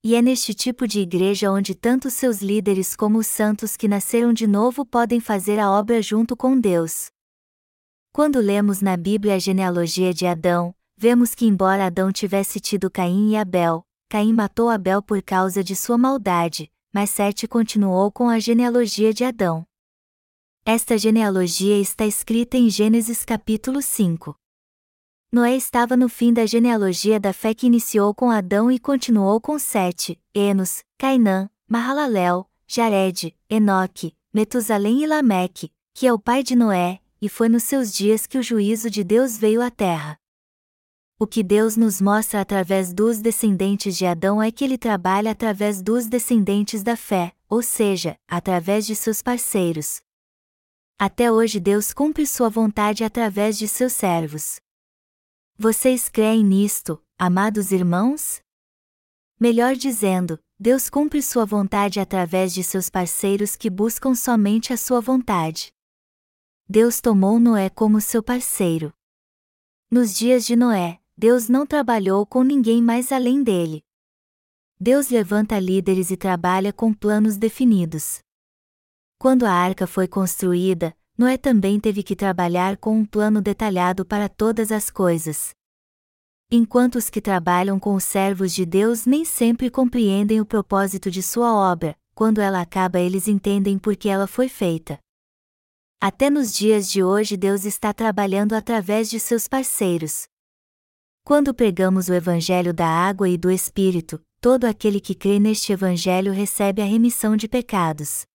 E 0.06 0.14
é 0.14 0.20
neste 0.20 0.52
tipo 0.52 0.86
de 0.86 1.00
igreja 1.00 1.50
onde 1.50 1.74
tanto 1.74 2.10
seus 2.10 2.42
líderes 2.42 2.94
como 2.94 3.20
os 3.20 3.26
santos 3.26 3.74
que 3.74 3.88
nasceram 3.88 4.34
de 4.34 4.46
novo 4.46 4.84
podem 4.84 5.18
fazer 5.18 5.58
a 5.58 5.70
obra 5.70 6.02
junto 6.02 6.36
com 6.36 6.60
Deus. 6.60 7.06
Quando 8.12 8.38
lemos 8.38 8.82
na 8.82 8.98
Bíblia 8.98 9.36
a 9.36 9.38
genealogia 9.38 10.12
de 10.12 10.26
Adão, 10.26 10.74
vemos 10.94 11.34
que, 11.34 11.46
embora 11.46 11.86
Adão 11.86 12.12
tivesse 12.12 12.60
tido 12.60 12.90
Caim 12.90 13.30
e 13.30 13.36
Abel, 13.36 13.82
Caim 14.10 14.34
matou 14.34 14.68
Abel 14.68 15.00
por 15.00 15.22
causa 15.22 15.64
de 15.64 15.74
sua 15.74 15.96
maldade, 15.96 16.70
mas 16.92 17.08
Sete 17.08 17.48
continuou 17.48 18.12
com 18.12 18.28
a 18.28 18.38
genealogia 18.38 19.14
de 19.14 19.24
Adão. 19.24 19.66
Esta 20.66 20.98
genealogia 20.98 21.80
está 21.80 22.04
escrita 22.04 22.58
em 22.58 22.68
Gênesis 22.68 23.24
capítulo 23.24 23.80
5. 23.80 24.36
Noé 25.34 25.56
estava 25.56 25.96
no 25.96 26.08
fim 26.08 26.32
da 26.32 26.46
genealogia 26.46 27.18
da 27.18 27.32
fé 27.32 27.52
que 27.52 27.66
iniciou 27.66 28.14
com 28.14 28.30
Adão 28.30 28.70
e 28.70 28.78
continuou 28.78 29.40
com 29.40 29.58
Sete, 29.58 30.16
Enos, 30.32 30.84
Cainã, 30.96 31.50
Mahalalel, 31.66 32.48
Jared, 32.68 33.36
Enoque, 33.50 34.14
Metusalém 34.32 35.02
e 35.02 35.06
Lameque, 35.08 35.72
que 35.92 36.06
é 36.06 36.12
o 36.12 36.20
pai 36.20 36.44
de 36.44 36.54
Noé, 36.54 37.00
e 37.20 37.28
foi 37.28 37.48
nos 37.48 37.64
seus 37.64 37.92
dias 37.92 38.28
que 38.28 38.38
o 38.38 38.42
juízo 38.44 38.88
de 38.88 39.02
Deus 39.02 39.36
veio 39.36 39.60
à 39.60 39.72
terra. 39.72 40.20
O 41.18 41.26
que 41.26 41.42
Deus 41.42 41.76
nos 41.76 42.00
mostra 42.00 42.40
através 42.40 42.94
dos 42.94 43.18
descendentes 43.18 43.96
de 43.96 44.06
Adão 44.06 44.40
é 44.40 44.52
que 44.52 44.62
ele 44.62 44.78
trabalha 44.78 45.32
através 45.32 45.82
dos 45.82 46.06
descendentes 46.06 46.84
da 46.84 46.94
fé, 46.94 47.32
ou 47.48 47.60
seja, 47.60 48.16
através 48.28 48.86
de 48.86 48.94
seus 48.94 49.20
parceiros. 49.20 50.00
Até 50.96 51.32
hoje 51.32 51.58
Deus 51.58 51.92
cumpre 51.92 52.24
sua 52.24 52.48
vontade 52.48 53.02
através 53.02 53.58
de 53.58 53.66
seus 53.66 53.94
servos. 53.94 54.62
Vocês 55.56 56.08
creem 56.08 56.42
nisto, 56.44 57.00
amados 57.16 57.70
irmãos? 57.70 58.42
Melhor 59.38 59.76
dizendo, 59.76 60.36
Deus 60.58 60.90
cumpre 60.90 61.22
sua 61.22 61.44
vontade 61.44 62.00
através 62.00 62.52
de 62.52 62.64
seus 62.64 62.90
parceiros 62.90 63.54
que 63.54 63.70
buscam 63.70 64.16
somente 64.16 64.72
a 64.72 64.76
sua 64.76 65.00
vontade. 65.00 65.72
Deus 66.68 67.00
tomou 67.00 67.38
Noé 67.38 67.70
como 67.70 68.00
seu 68.00 68.20
parceiro. 68.20 68.92
Nos 69.88 70.12
dias 70.18 70.44
de 70.44 70.56
Noé, 70.56 71.00
Deus 71.16 71.48
não 71.48 71.64
trabalhou 71.64 72.26
com 72.26 72.42
ninguém 72.42 72.82
mais 72.82 73.12
além 73.12 73.40
dele. 73.40 73.84
Deus 74.80 75.08
levanta 75.08 75.60
líderes 75.60 76.10
e 76.10 76.16
trabalha 76.16 76.72
com 76.72 76.92
planos 76.92 77.36
definidos. 77.36 78.18
Quando 79.18 79.46
a 79.46 79.52
arca 79.52 79.86
foi 79.86 80.08
construída, 80.08 80.96
Noé 81.16 81.36
também 81.36 81.78
teve 81.78 82.02
que 82.02 82.16
trabalhar 82.16 82.76
com 82.76 82.98
um 82.98 83.06
plano 83.06 83.40
detalhado 83.40 84.04
para 84.04 84.28
todas 84.28 84.72
as 84.72 84.90
coisas. 84.90 85.50
Enquanto 86.50 86.96
os 86.96 87.08
que 87.08 87.20
trabalham 87.20 87.78
com 87.78 87.94
os 87.94 88.02
servos 88.02 88.52
de 88.52 88.66
Deus 88.66 89.06
nem 89.06 89.24
sempre 89.24 89.70
compreendem 89.70 90.40
o 90.40 90.46
propósito 90.46 91.10
de 91.10 91.22
sua 91.22 91.54
obra, 91.54 91.96
quando 92.14 92.40
ela 92.40 92.60
acaba 92.60 92.98
eles 92.98 93.28
entendem 93.28 93.78
por 93.78 93.96
que 93.96 94.08
ela 94.08 94.26
foi 94.26 94.48
feita. 94.48 94.98
Até 96.00 96.28
nos 96.28 96.52
dias 96.52 96.90
de 96.90 97.02
hoje 97.02 97.36
Deus 97.36 97.64
está 97.64 97.94
trabalhando 97.94 98.52
através 98.52 99.08
de 99.08 99.20
seus 99.20 99.46
parceiros. 99.46 100.24
Quando 101.24 101.54
pregamos 101.54 102.08
o 102.08 102.14
Evangelho 102.14 102.74
da 102.74 102.86
água 102.86 103.28
e 103.28 103.38
do 103.38 103.50
Espírito, 103.50 104.20
todo 104.40 104.64
aquele 104.64 105.00
que 105.00 105.14
crê 105.14 105.38
neste 105.38 105.72
Evangelho 105.72 106.32
recebe 106.32 106.82
a 106.82 106.84
remissão 106.84 107.36
de 107.36 107.48
pecados. 107.48 108.26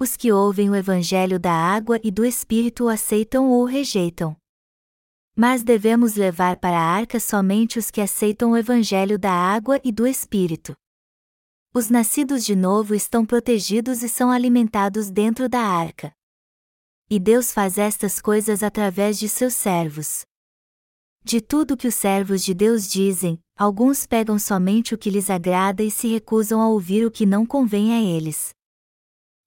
Os 0.00 0.16
que 0.16 0.30
ouvem 0.30 0.70
o 0.70 0.76
Evangelho 0.76 1.40
da 1.40 1.52
água 1.52 1.98
e 2.04 2.10
do 2.12 2.24
Espírito 2.24 2.84
o 2.84 2.88
aceitam 2.88 3.50
ou 3.50 3.62
o 3.62 3.64
rejeitam. 3.64 4.36
Mas 5.34 5.64
devemos 5.64 6.14
levar 6.14 6.56
para 6.56 6.78
a 6.78 6.84
arca 6.84 7.18
somente 7.18 7.80
os 7.80 7.90
que 7.90 8.00
aceitam 8.00 8.52
o 8.52 8.56
Evangelho 8.56 9.18
da 9.18 9.32
água 9.32 9.80
e 9.82 9.90
do 9.90 10.06
Espírito. 10.06 10.76
Os 11.74 11.90
nascidos 11.90 12.44
de 12.44 12.54
novo 12.54 12.94
estão 12.94 13.26
protegidos 13.26 14.04
e 14.04 14.08
são 14.08 14.30
alimentados 14.30 15.10
dentro 15.10 15.48
da 15.48 15.62
arca. 15.62 16.12
E 17.10 17.18
Deus 17.18 17.52
faz 17.52 17.76
estas 17.76 18.20
coisas 18.20 18.62
através 18.62 19.18
de 19.18 19.28
seus 19.28 19.54
servos. 19.54 20.24
De 21.24 21.40
tudo 21.40 21.76
que 21.76 21.88
os 21.88 21.96
servos 21.96 22.44
de 22.44 22.54
Deus 22.54 22.88
dizem, 22.88 23.40
alguns 23.56 24.06
pegam 24.06 24.38
somente 24.38 24.94
o 24.94 24.98
que 24.98 25.10
lhes 25.10 25.28
agrada 25.28 25.82
e 25.82 25.90
se 25.90 26.06
recusam 26.06 26.62
a 26.62 26.68
ouvir 26.68 27.04
o 27.04 27.10
que 27.10 27.26
não 27.26 27.44
convém 27.44 27.94
a 27.94 28.00
eles. 28.00 28.56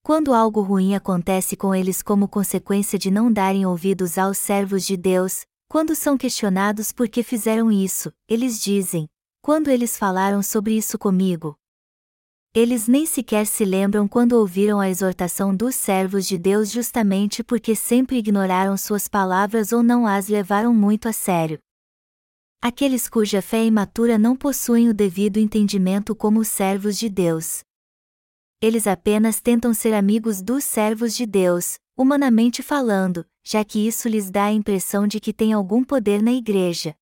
Quando 0.04 0.34
algo 0.34 0.62
ruim 0.62 0.96
acontece 0.96 1.56
com 1.56 1.76
eles 1.76 2.02
como 2.02 2.28
consequência 2.28 2.98
de 2.98 3.12
não 3.12 3.32
darem 3.32 3.68
ouvidos 3.68 4.18
aos 4.18 4.40
servos 4.40 4.84
de 4.84 4.98
Deus, 4.98 5.46
quando 5.70 5.96
são 5.96 6.18
questionados 6.18 6.92
por 6.92 7.08
que 7.08 7.22
fizeram 7.22 7.72
isso, 7.72 8.12
eles 8.28 8.60
dizem: 8.60 9.08
Quando 9.44 9.70
eles 9.70 9.96
falaram 9.96 10.42
sobre 10.42 10.76
isso 10.76 10.98
comigo? 10.98 11.56
Eles 12.54 12.88
nem 12.88 13.06
sequer 13.06 13.46
se 13.46 13.64
lembram 13.64 14.08
quando 14.08 14.34
ouviram 14.34 14.80
a 14.80 14.90
exortação 14.90 15.56
dos 15.56 15.76
servos 15.76 16.28
de 16.28 16.38
Deus 16.38 16.72
justamente 16.72 17.44
porque 17.44 17.76
sempre 17.76 18.18
ignoraram 18.18 18.76
suas 18.76 19.08
palavras 19.08 19.72
ou 19.72 19.82
não 19.84 20.06
as 20.08 20.28
levaram 20.28 20.74
muito 20.74 21.08
a 21.08 21.14
sério. 21.14 21.60
Aqueles 22.60 23.08
cuja 23.08 23.42
fé 23.42 23.64
imatura 23.64 24.18
não 24.18 24.36
possuem 24.36 24.90
o 24.90 24.94
devido 24.94 25.38
entendimento 25.38 26.16
como 26.16 26.40
os 26.40 26.48
servos 26.48 26.98
de 26.98 27.08
Deus, 27.08 27.64
eles 28.62 28.86
apenas 28.86 29.41
tentam 29.41 29.74
ser 29.74 29.91
amigos 29.93 30.39
dos 30.39 30.63
servos 30.63 31.15
de 31.15 31.26
Deus, 31.26 31.80
humanamente 31.97 32.62
falando, 32.62 33.26
já 33.43 33.65
que 33.65 33.88
isso 33.88 34.08
lhes 34.08 34.30
dá 34.30 34.45
a 34.45 34.52
impressão 34.52 35.08
de 35.08 35.19
que 35.19 35.34
tem 35.34 35.52
algum 35.52 35.84
poder 35.84 36.21
na 36.21 36.32
igreja. 36.32 36.95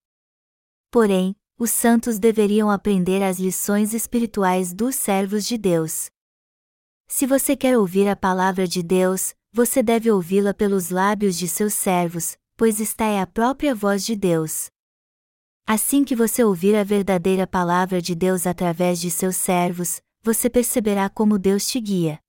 Porém, 0.89 1.36
os 1.58 1.72
santos 1.72 2.17
deveriam 2.17 2.69
aprender 2.69 3.22
as 3.22 3.38
lições 3.38 3.93
espirituais 3.93 4.74
dos 4.74 4.95
servos 4.95 5.45
de 5.45 5.58
Deus. 5.58 6.10
Se 7.06 7.28
você 7.28 7.58
quer 7.58 7.78
ouvir 7.78 8.08
a 8.08 8.15
palavra 8.15 8.65
de 8.65 8.82
Deus, 8.82 9.36
você 9.52 9.84
deve 9.84 10.10
ouvi-la 10.10 10.54
pelos 10.54 10.89
lábios 10.89 11.38
de 11.38 11.50
seus 11.50 11.74
servos, 11.74 12.38
pois 12.56 12.80
esta 12.80 13.04
é 13.04 13.19
a 13.19 13.28
própria 13.28 13.76
voz 13.76 14.06
de 14.06 14.15
Deus. 14.15 14.69
Assim 15.67 16.06
que 16.06 16.15
você 16.15 16.43
ouvir 16.43 16.76
a 16.76 16.84
verdadeira 16.84 17.45
palavra 17.45 18.02
de 18.02 18.15
Deus 18.15 18.48
através 18.48 19.00
de 19.00 19.12
seus 19.12 19.36
servos, 19.36 20.02
você 20.21 20.49
perceberá 20.49 21.10
como 21.10 21.39
Deus 21.39 21.67
te 21.67 21.79
guia. 21.79 22.19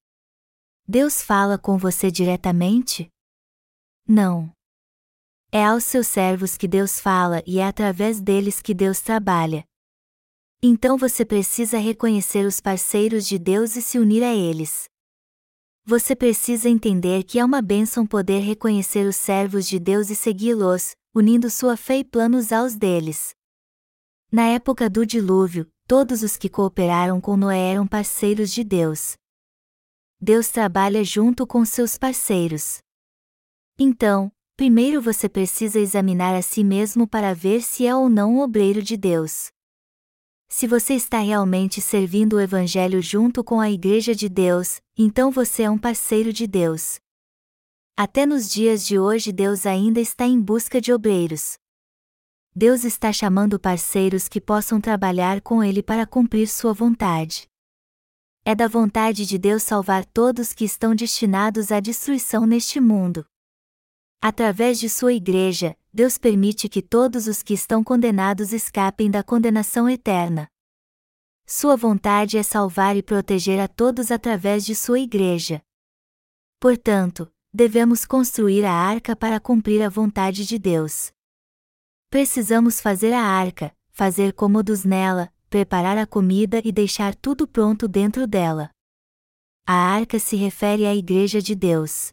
Deus 0.87 1.23
fala 1.23 1.59
com 1.59 1.77
você 1.77 2.11
diretamente? 2.11 3.09
Não. 4.07 4.53
É 5.53 5.65
aos 5.65 5.85
seus 5.85 6.07
servos 6.07 6.57
que 6.57 6.69
Deus 6.69 7.01
fala 7.01 7.43
e 7.47 7.59
é 7.59 7.67
através 7.67 8.21
deles 8.21 8.63
que 8.63 8.73
Deus 8.73 9.01
trabalha. 9.01 9.65
Então 10.63 10.97
você 10.97 11.25
precisa 11.25 11.79
reconhecer 11.79 12.45
os 12.47 12.61
parceiros 12.61 13.27
de 13.27 13.39
Deus 13.39 13.77
e 13.77 13.83
se 13.83 13.99
unir 13.99 14.23
a 14.23 14.35
eles. 14.35 14.89
Você 15.85 16.15
precisa 16.15 16.69
entender 16.69 17.25
que 17.25 17.39
é 17.39 17.45
uma 17.45 17.63
bênção 17.63 18.07
poder 18.07 18.41
reconhecer 18.41 19.07
os 19.07 19.17
servos 19.17 19.67
de 19.67 19.79
Deus 19.79 20.11
e 20.11 20.15
segui-los, 20.15 20.95
unindo 21.15 21.51
sua 21.51 21.77
fé 21.77 21.99
e 21.99 22.05
planos 22.05 22.53
aos 22.53 22.77
deles. 22.77 23.35
Na 24.31 24.47
época 24.47 24.89
do 24.89 25.05
dilúvio, 25.05 25.69
todos 25.91 26.23
os 26.23 26.37
que 26.37 26.49
cooperaram 26.49 27.21
com 27.21 27.37
Noé 27.37 27.73
eram 27.73 27.85
parceiros 27.85 28.53
de 28.53 28.63
Deus. 28.63 29.17
Deus 30.21 30.47
trabalha 30.47 31.03
junto 31.03 31.45
com 31.45 31.65
seus 31.65 31.99
parceiros. 31.99 32.79
Então, 33.77 34.31
primeiro 34.57 35.03
você 35.03 35.29
precisa 35.29 35.81
examinar 35.81 36.33
a 36.37 36.43
si 36.43 36.63
mesmo 36.63 37.09
para 37.09 37.35
ver 37.35 37.61
se 37.61 37.89
é 37.89 37.93
ou 37.93 38.09
não 38.09 38.37
um 38.37 38.39
obreiro 38.39 38.81
de 38.81 38.97
Deus. 38.97 39.51
Se 40.49 40.65
você 40.69 40.95
está 40.95 41.19
realmente 41.19 41.81
servindo 41.81 42.35
o 42.35 42.41
Evangelho 42.41 43.03
junto 43.03 43.43
com 43.43 43.61
a 43.61 43.69
Igreja 43.69 44.15
de 44.15 44.29
Deus, 44.29 44.81
então 44.97 45.29
você 45.29 45.65
é 45.65 45.71
um 45.71 45.79
parceiro 45.79 46.33
de 46.33 46.47
Deus. 46.47 47.01
Até 47.97 48.25
nos 48.25 48.49
dias 48.49 48.87
de 48.87 48.97
hoje 48.97 49.33
Deus 49.33 49.67
ainda 49.67 50.01
está 50.01 50.25
em 50.25 50.41
busca 50.41 50.81
de 50.81 50.93
obreiros. 50.93 51.59
Deus 52.55 52.83
está 52.85 53.13
chamando 53.13 53.61
parceiros 53.61 54.27
que 54.27 54.41
possam 54.41 54.81
trabalhar 54.81 55.41
com 55.41 55.63
Ele 55.63 55.83
para 55.83 56.05
cumprir 56.05 56.49
Sua 56.49 56.73
vontade. 56.73 57.49
É 58.45 58.57
da 58.57 58.67
vontade 58.67 59.25
de 59.25 59.39
Deus 59.39 59.63
salvar 59.63 60.05
todos 60.05 60.53
que 60.53 60.65
estão 60.65 60.95
destinados 60.95 61.71
à 61.71 61.79
destruição 61.79 62.47
neste 62.47 62.81
mundo. 62.81 63.25
Através 64.21 64.81
de 64.81 64.89
Sua 64.89 65.13
Igreja, 65.13 65.77
Deus 65.93 66.19
permite 66.19 66.69
que 66.69 66.83
todos 66.83 67.29
os 67.29 67.41
que 67.43 67.55
estão 67.55 67.85
condenados 67.85 68.53
escapem 68.53 69.09
da 69.11 69.23
condenação 69.23 69.89
eterna. 69.89 70.49
Sua 71.47 71.77
vontade 71.77 72.37
é 72.37 72.43
salvar 72.43 72.97
e 72.97 73.03
proteger 73.03 73.61
a 73.61 73.69
todos 73.69 74.11
através 74.11 74.65
de 74.65 74.75
Sua 74.75 74.99
Igreja. 74.99 75.63
Portanto, 76.59 77.33
devemos 77.53 78.05
construir 78.05 78.65
a 78.65 78.73
arca 78.73 79.15
para 79.15 79.39
cumprir 79.39 79.83
a 79.83 79.89
vontade 79.89 80.45
de 80.45 80.59
Deus. 80.59 81.13
Precisamos 82.11 82.81
fazer 82.81 83.13
a 83.13 83.23
arca, 83.23 83.73
fazer 83.93 84.33
cômodos 84.33 84.83
nela, 84.83 85.33
preparar 85.49 85.97
a 85.97 86.05
comida 86.05 86.61
e 86.65 86.73
deixar 86.73 87.15
tudo 87.15 87.47
pronto 87.47 87.87
dentro 87.87 88.27
dela. 88.27 88.69
A 89.65 89.75
arca 89.75 90.19
se 90.19 90.35
refere 90.35 90.87
à 90.87 90.93
Igreja 90.93 91.41
de 91.41 91.55
Deus. 91.55 92.11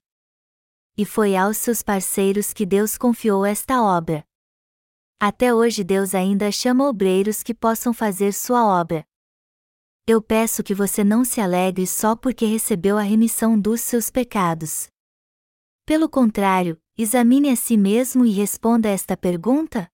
E 0.96 1.04
foi 1.04 1.36
aos 1.36 1.58
seus 1.58 1.82
parceiros 1.82 2.54
que 2.54 2.64
Deus 2.64 2.96
confiou 2.96 3.44
esta 3.44 3.82
obra. 3.82 4.24
Até 5.20 5.52
hoje 5.52 5.84
Deus 5.84 6.14
ainda 6.14 6.52
chama 6.52 6.88
obreiros 6.88 7.42
que 7.42 7.56
possam 7.56 7.92
fazer 7.92 8.36
sua 8.36 8.64
obra. 8.68 9.04
Eu 10.06 10.22
peço 10.22 10.62
que 10.62 10.76
você 10.76 11.04
não 11.04 11.26
se 11.26 11.42
alegre 11.42 11.88
só 11.88 12.16
porque 12.16 12.46
recebeu 12.46 13.00
a 13.00 13.02
remissão 13.02 13.60
dos 13.60 13.82
seus 13.82 14.12
pecados. 14.12 14.90
Pelo 15.88 16.10
contrário, 16.10 16.78
examine 16.98 17.50
a 17.50 17.56
si 17.56 17.78
mesmo 17.78 18.26
e 18.26 18.32
responda 18.32 18.90
esta 18.90 19.16
pergunta: 19.16 19.90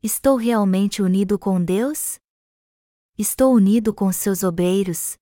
Estou 0.00 0.36
realmente 0.36 1.02
unido 1.02 1.36
com 1.36 1.60
Deus? 1.60 2.20
Estou 3.18 3.52
unido 3.52 3.92
com 3.92 4.12
seus 4.12 4.44
obreiros? 4.44 5.16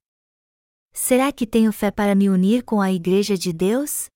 Será 0.92 1.32
que 1.32 1.46
tenho 1.46 1.72
fé 1.72 1.90
para 1.90 2.14
me 2.14 2.28
unir 2.28 2.62
com 2.62 2.78
a 2.78 2.92
Igreja 2.92 3.38
de 3.38 3.54
Deus? 3.54 4.10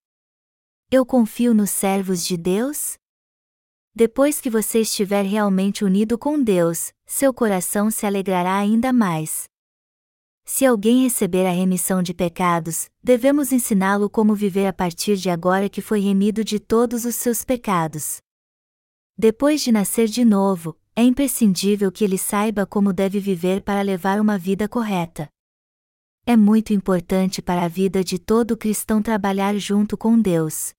Eu 0.90 1.06
confio 1.06 1.54
nos 1.54 1.70
servos 1.70 2.26
de 2.26 2.36
Deus? 2.36 2.98
Depois 3.94 4.42
que 4.42 4.50
você 4.50 4.80
estiver 4.82 5.24
realmente 5.24 5.82
unido 5.82 6.18
com 6.18 6.42
Deus, 6.42 6.92
seu 7.06 7.32
coração 7.32 7.90
se 7.90 8.04
alegrará 8.04 8.58
ainda 8.58 8.92
mais. 8.92 9.48
Se 10.46 10.66
alguém 10.66 11.02
receber 11.02 11.46
a 11.46 11.50
remissão 11.50 12.02
de 12.02 12.12
pecados, 12.12 12.90
devemos 13.02 13.50
ensiná-lo 13.50 14.10
como 14.10 14.34
viver 14.34 14.66
a 14.66 14.72
partir 14.72 15.16
de 15.16 15.30
agora 15.30 15.70
que 15.70 15.80
foi 15.80 16.00
remido 16.00 16.44
de 16.44 16.60
todos 16.60 17.06
os 17.06 17.14
seus 17.14 17.42
pecados. 17.42 18.20
Depois 19.16 19.62
de 19.62 19.72
nascer 19.72 20.06
de 20.06 20.24
novo, 20.24 20.78
é 20.94 21.02
imprescindível 21.02 21.90
que 21.90 22.04
ele 22.04 22.18
saiba 22.18 22.66
como 22.66 22.92
deve 22.92 23.18
viver 23.18 23.62
para 23.62 23.80
levar 23.80 24.20
uma 24.20 24.36
vida 24.36 24.68
correta. 24.68 25.28
É 26.26 26.36
muito 26.36 26.72
importante 26.72 27.40
para 27.40 27.64
a 27.64 27.68
vida 27.68 28.04
de 28.04 28.18
todo 28.18 28.56
cristão 28.56 29.02
trabalhar 29.02 29.56
junto 29.56 29.96
com 29.96 30.20
Deus. 30.20 30.74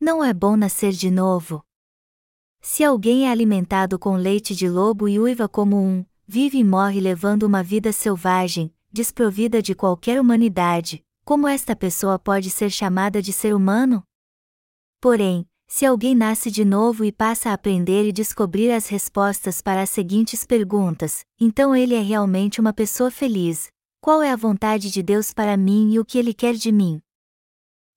Não 0.00 0.24
é 0.24 0.34
bom 0.34 0.56
nascer 0.56 0.92
de 0.92 1.10
novo? 1.10 1.64
Se 2.60 2.82
alguém 2.82 3.26
é 3.26 3.30
alimentado 3.30 3.98
com 3.98 4.16
leite 4.16 4.54
de 4.54 4.68
lobo 4.68 5.08
e 5.08 5.18
uiva 5.18 5.48
como 5.48 5.80
um, 5.80 6.04
vive 6.26 6.58
e 6.58 6.64
morre 6.64 7.00
levando 7.00 7.44
uma 7.44 7.62
vida 7.62 7.92
selvagem, 7.92 8.74
desprovida 8.92 9.62
de 9.62 9.74
qualquer 9.74 10.20
humanidade, 10.20 11.04
como 11.24 11.46
esta 11.46 11.76
pessoa 11.76 12.18
pode 12.18 12.50
ser 12.50 12.70
chamada 12.70 13.22
de 13.22 13.32
ser 13.32 13.54
humano? 13.54 14.02
Porém, 15.00 15.48
se 15.68 15.84
alguém 15.84 16.14
nasce 16.14 16.50
de 16.50 16.64
novo 16.64 17.04
e 17.04 17.12
passa 17.12 17.50
a 17.50 17.52
aprender 17.52 18.08
e 18.08 18.12
descobrir 18.12 18.70
as 18.70 18.88
respostas 18.88 19.60
para 19.60 19.82
as 19.82 19.90
seguintes 19.90 20.44
perguntas, 20.44 21.24
então 21.40 21.74
ele 21.74 21.94
é 21.94 22.00
realmente 22.00 22.60
uma 22.60 22.72
pessoa 22.72 23.10
feliz. 23.10 23.68
Qual 24.00 24.22
é 24.22 24.30
a 24.30 24.36
vontade 24.36 24.90
de 24.90 25.02
Deus 25.02 25.32
para 25.32 25.56
mim 25.56 25.92
e 25.92 25.98
o 25.98 26.04
que 26.04 26.18
ele 26.18 26.32
quer 26.32 26.54
de 26.54 26.70
mim? 26.70 27.00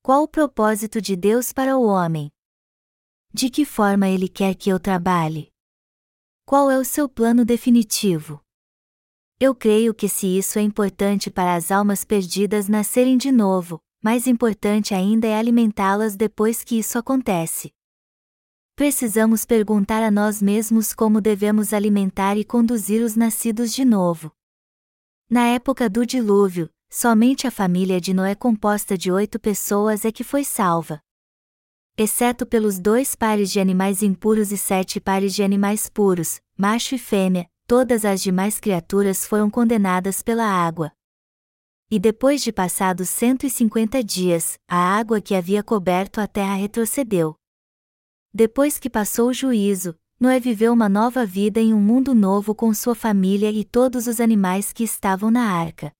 Qual 0.02 0.24
o 0.24 0.28
propósito 0.28 1.00
de 1.00 1.16
Deus 1.16 1.54
para 1.54 1.78
o 1.78 1.86
homem? 1.86 2.32
De 3.32 3.50
que 3.50 3.64
forma 3.64 4.08
ele 4.08 4.28
quer 4.28 4.56
que 4.56 4.72
eu 4.72 4.80
trabalhe? 4.80 5.52
Qual 6.50 6.72
é 6.72 6.80
o 6.80 6.84
seu 6.84 7.08
plano 7.08 7.46
definitivo? 7.46 8.42
Eu 9.40 9.54
creio 9.54 9.94
que 9.94 10.10
se 10.10 10.26
isso 10.26 10.58
é 10.58 10.64
importante 10.64 11.30
para 11.30 11.54
as 11.54 11.70
almas 11.70 12.04
perdidas 12.04 12.68
nascerem 12.68 13.20
de 13.20 13.32
novo, 13.32 13.80
mais 14.04 14.26
importante 14.26 14.96
ainda 14.96 15.28
é 15.28 15.38
alimentá-las 15.38 16.16
depois 16.16 16.64
que 16.64 16.80
isso 16.80 16.98
acontece. 16.98 17.72
Precisamos 18.76 19.46
perguntar 19.46 20.02
a 20.02 20.10
nós 20.10 20.42
mesmos 20.42 20.92
como 20.92 21.22
devemos 21.22 21.72
alimentar 21.72 22.36
e 22.36 22.44
conduzir 22.44 23.04
os 23.04 23.16
nascidos 23.16 23.72
de 23.72 23.86
novo. 23.86 24.32
Na 25.30 25.46
época 25.50 25.88
do 25.88 26.04
dilúvio, 26.04 26.68
somente 26.90 27.46
a 27.46 27.52
família 27.52 28.02
de 28.02 28.12
Noé 28.12 28.34
composta 28.34 28.98
de 28.98 29.12
oito 29.12 29.40
pessoas 29.40 30.04
é 30.04 30.12
que 30.12 30.24
foi 30.24 30.44
salva 30.44 31.00
exceto 32.02 32.46
pelos 32.46 32.80
dois 32.80 33.14
pares 33.14 33.52
de 33.52 33.60
animais 33.60 34.02
impuros 34.02 34.54
e 34.54 34.58
sete 34.58 35.02
pares 35.02 35.36
de 35.36 35.44
animais 35.44 35.90
puros, 35.90 36.40
macho 36.58 36.96
e 36.96 36.98
fêmea, 36.98 37.46
todas 37.68 38.06
as 38.06 38.22
demais 38.22 38.58
criaturas 38.58 39.26
foram 39.26 39.50
condenadas 39.50 40.22
pela 40.22 40.46
água. 40.46 40.94
E 41.92 42.00
depois 42.00 42.42
de 42.42 42.54
passados 42.54 43.10
150 43.10 44.02
dias, 44.02 44.58
a 44.66 44.78
água 44.78 45.20
que 45.20 45.36
havia 45.36 45.62
coberto 45.62 46.22
a 46.22 46.28
terra 46.28 46.56
retrocedeu. 46.56 47.36
Depois 48.34 48.80
que 48.80 48.90
passou 48.90 49.28
o 49.28 49.34
juízo, 49.34 49.94
Noé 50.18 50.40
viveu 50.40 50.72
uma 50.72 50.88
nova 50.88 51.26
vida 51.26 51.60
em 51.60 51.74
um 51.74 51.82
mundo 51.82 52.16
novo 52.16 52.56
com 52.56 52.74
sua 52.74 52.96
família 52.96 53.52
e 53.52 53.66
todos 53.66 54.08
os 54.08 54.22
animais 54.22 54.72
que 54.72 54.86
estavam 54.86 55.30
na 55.30 55.52
arca. 55.52 55.92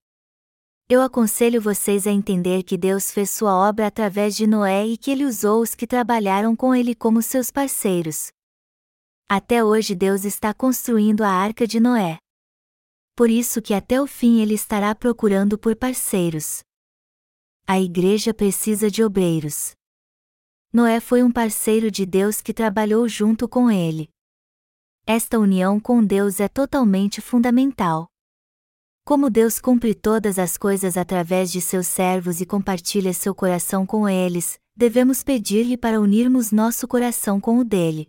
Eu 0.92 1.04
aconselho 1.04 1.62
vocês 1.62 2.08
a 2.08 2.12
entender 2.12 2.64
que 2.64 2.76
Deus 2.76 3.12
fez 3.12 3.30
sua 3.30 3.54
obra 3.54 3.86
através 3.86 4.36
de 4.36 4.48
Noé 4.48 4.88
e 4.88 4.98
que 4.98 5.12
ele 5.12 5.24
usou 5.24 5.62
os 5.62 5.76
que 5.76 5.86
trabalharam 5.86 6.56
com 6.56 6.74
ele 6.74 6.96
como 6.96 7.22
seus 7.22 7.52
parceiros. 7.52 8.32
Até 9.30 9.64
hoje 9.64 9.94
Deus 9.94 10.26
está 10.26 10.52
construindo 10.52 11.22
a 11.22 11.30
arca 11.30 11.68
de 11.68 11.80
Noé. 11.80 12.18
Por 13.16 13.30
isso 13.30 13.62
que 13.62 13.76
até 13.76 14.02
o 14.02 14.08
fim 14.08 14.42
ele 14.42 14.56
estará 14.56 14.96
procurando 14.96 15.60
por 15.60 15.76
parceiros. 15.76 16.64
A 17.68 17.80
igreja 17.80 18.34
precisa 18.34 18.90
de 18.90 19.04
obreiros. 19.04 19.74
Noé 20.74 21.00
foi 21.00 21.22
um 21.22 21.32
parceiro 21.32 21.92
de 21.92 22.04
Deus 22.04 22.42
que 22.42 22.52
trabalhou 22.52 23.08
junto 23.08 23.48
com 23.48 23.70
ele. 23.70 24.10
Esta 25.06 25.38
união 25.38 25.80
com 25.80 26.04
Deus 26.04 26.40
é 26.40 26.48
totalmente 26.48 27.22
fundamental. 27.22 28.08
Como 29.10 29.28
Deus 29.28 29.60
cumpre 29.60 29.96
todas 29.96 30.38
as 30.38 30.56
coisas 30.56 30.96
através 30.96 31.52
de 31.52 31.60
seus 31.60 31.88
servos 31.88 32.42
e 32.42 32.46
compartilha 32.46 33.12
seu 33.12 33.34
coração 33.34 33.84
com 33.84 34.08
eles, 34.08 34.60
devemos 34.76 35.24
pedir-lhe 35.24 35.76
para 35.76 36.00
unirmos 36.00 36.52
nosso 36.52 36.88
coração 36.88 37.42
com 37.42 37.58
o 37.58 37.64
dele. 37.64 38.06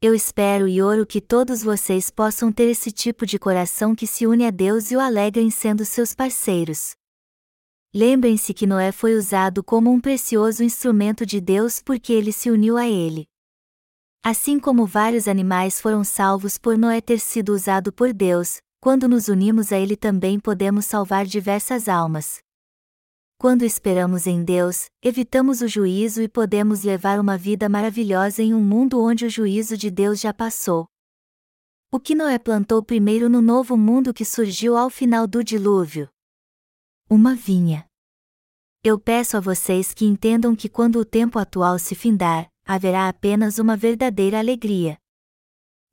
Eu 0.00 0.14
espero 0.14 0.68
e 0.68 0.80
oro 0.80 1.04
que 1.04 1.20
todos 1.20 1.60
vocês 1.60 2.08
possam 2.08 2.52
ter 2.52 2.70
esse 2.70 2.92
tipo 2.92 3.26
de 3.26 3.36
coração 3.36 3.96
que 3.96 4.06
se 4.06 4.28
une 4.28 4.46
a 4.46 4.50
Deus 4.52 4.92
e 4.92 4.96
o 4.96 5.00
alegra 5.00 5.42
em 5.42 5.50
sendo 5.50 5.84
seus 5.84 6.14
parceiros. 6.14 6.94
Lembrem-se 7.92 8.54
que 8.54 8.64
Noé 8.64 8.92
foi 8.92 9.16
usado 9.16 9.64
como 9.64 9.90
um 9.90 10.00
precioso 10.00 10.62
instrumento 10.62 11.26
de 11.26 11.40
Deus 11.40 11.82
porque 11.82 12.12
ele 12.12 12.30
se 12.30 12.48
uniu 12.48 12.76
a 12.76 12.86
ele. 12.86 13.26
Assim 14.24 14.60
como 14.60 14.86
vários 14.86 15.26
animais 15.26 15.80
foram 15.80 16.04
salvos 16.04 16.58
por 16.58 16.78
Noé 16.78 17.00
ter 17.00 17.18
sido 17.18 17.52
usado 17.52 17.92
por 17.92 18.12
Deus, 18.12 18.60
quando 18.86 19.08
nos 19.08 19.26
unimos 19.26 19.72
a 19.72 19.76
Ele 19.80 19.96
também 19.96 20.38
podemos 20.38 20.84
salvar 20.84 21.26
diversas 21.26 21.88
almas. 21.88 22.38
Quando 23.36 23.64
esperamos 23.64 24.28
em 24.28 24.44
Deus, 24.44 24.86
evitamos 25.02 25.60
o 25.60 25.66
juízo 25.66 26.22
e 26.22 26.28
podemos 26.28 26.84
levar 26.84 27.18
uma 27.18 27.36
vida 27.36 27.68
maravilhosa 27.68 28.44
em 28.44 28.54
um 28.54 28.60
mundo 28.60 29.02
onde 29.02 29.26
o 29.26 29.28
juízo 29.28 29.76
de 29.76 29.90
Deus 29.90 30.20
já 30.20 30.32
passou. 30.32 30.86
O 31.90 31.98
que 31.98 32.14
Noé 32.14 32.38
plantou 32.38 32.80
primeiro 32.80 33.28
no 33.28 33.42
novo 33.42 33.76
mundo 33.76 34.14
que 34.14 34.24
surgiu 34.24 34.76
ao 34.76 34.88
final 34.88 35.26
do 35.26 35.42
dilúvio? 35.42 36.08
Uma 37.10 37.34
vinha. 37.34 37.88
Eu 38.84 39.00
peço 39.00 39.36
a 39.36 39.40
vocês 39.40 39.92
que 39.92 40.04
entendam 40.04 40.54
que 40.54 40.68
quando 40.68 41.00
o 41.00 41.04
tempo 41.04 41.40
atual 41.40 41.76
se 41.80 41.96
findar, 41.96 42.46
haverá 42.64 43.08
apenas 43.08 43.58
uma 43.58 43.76
verdadeira 43.76 44.38
alegria. 44.38 44.96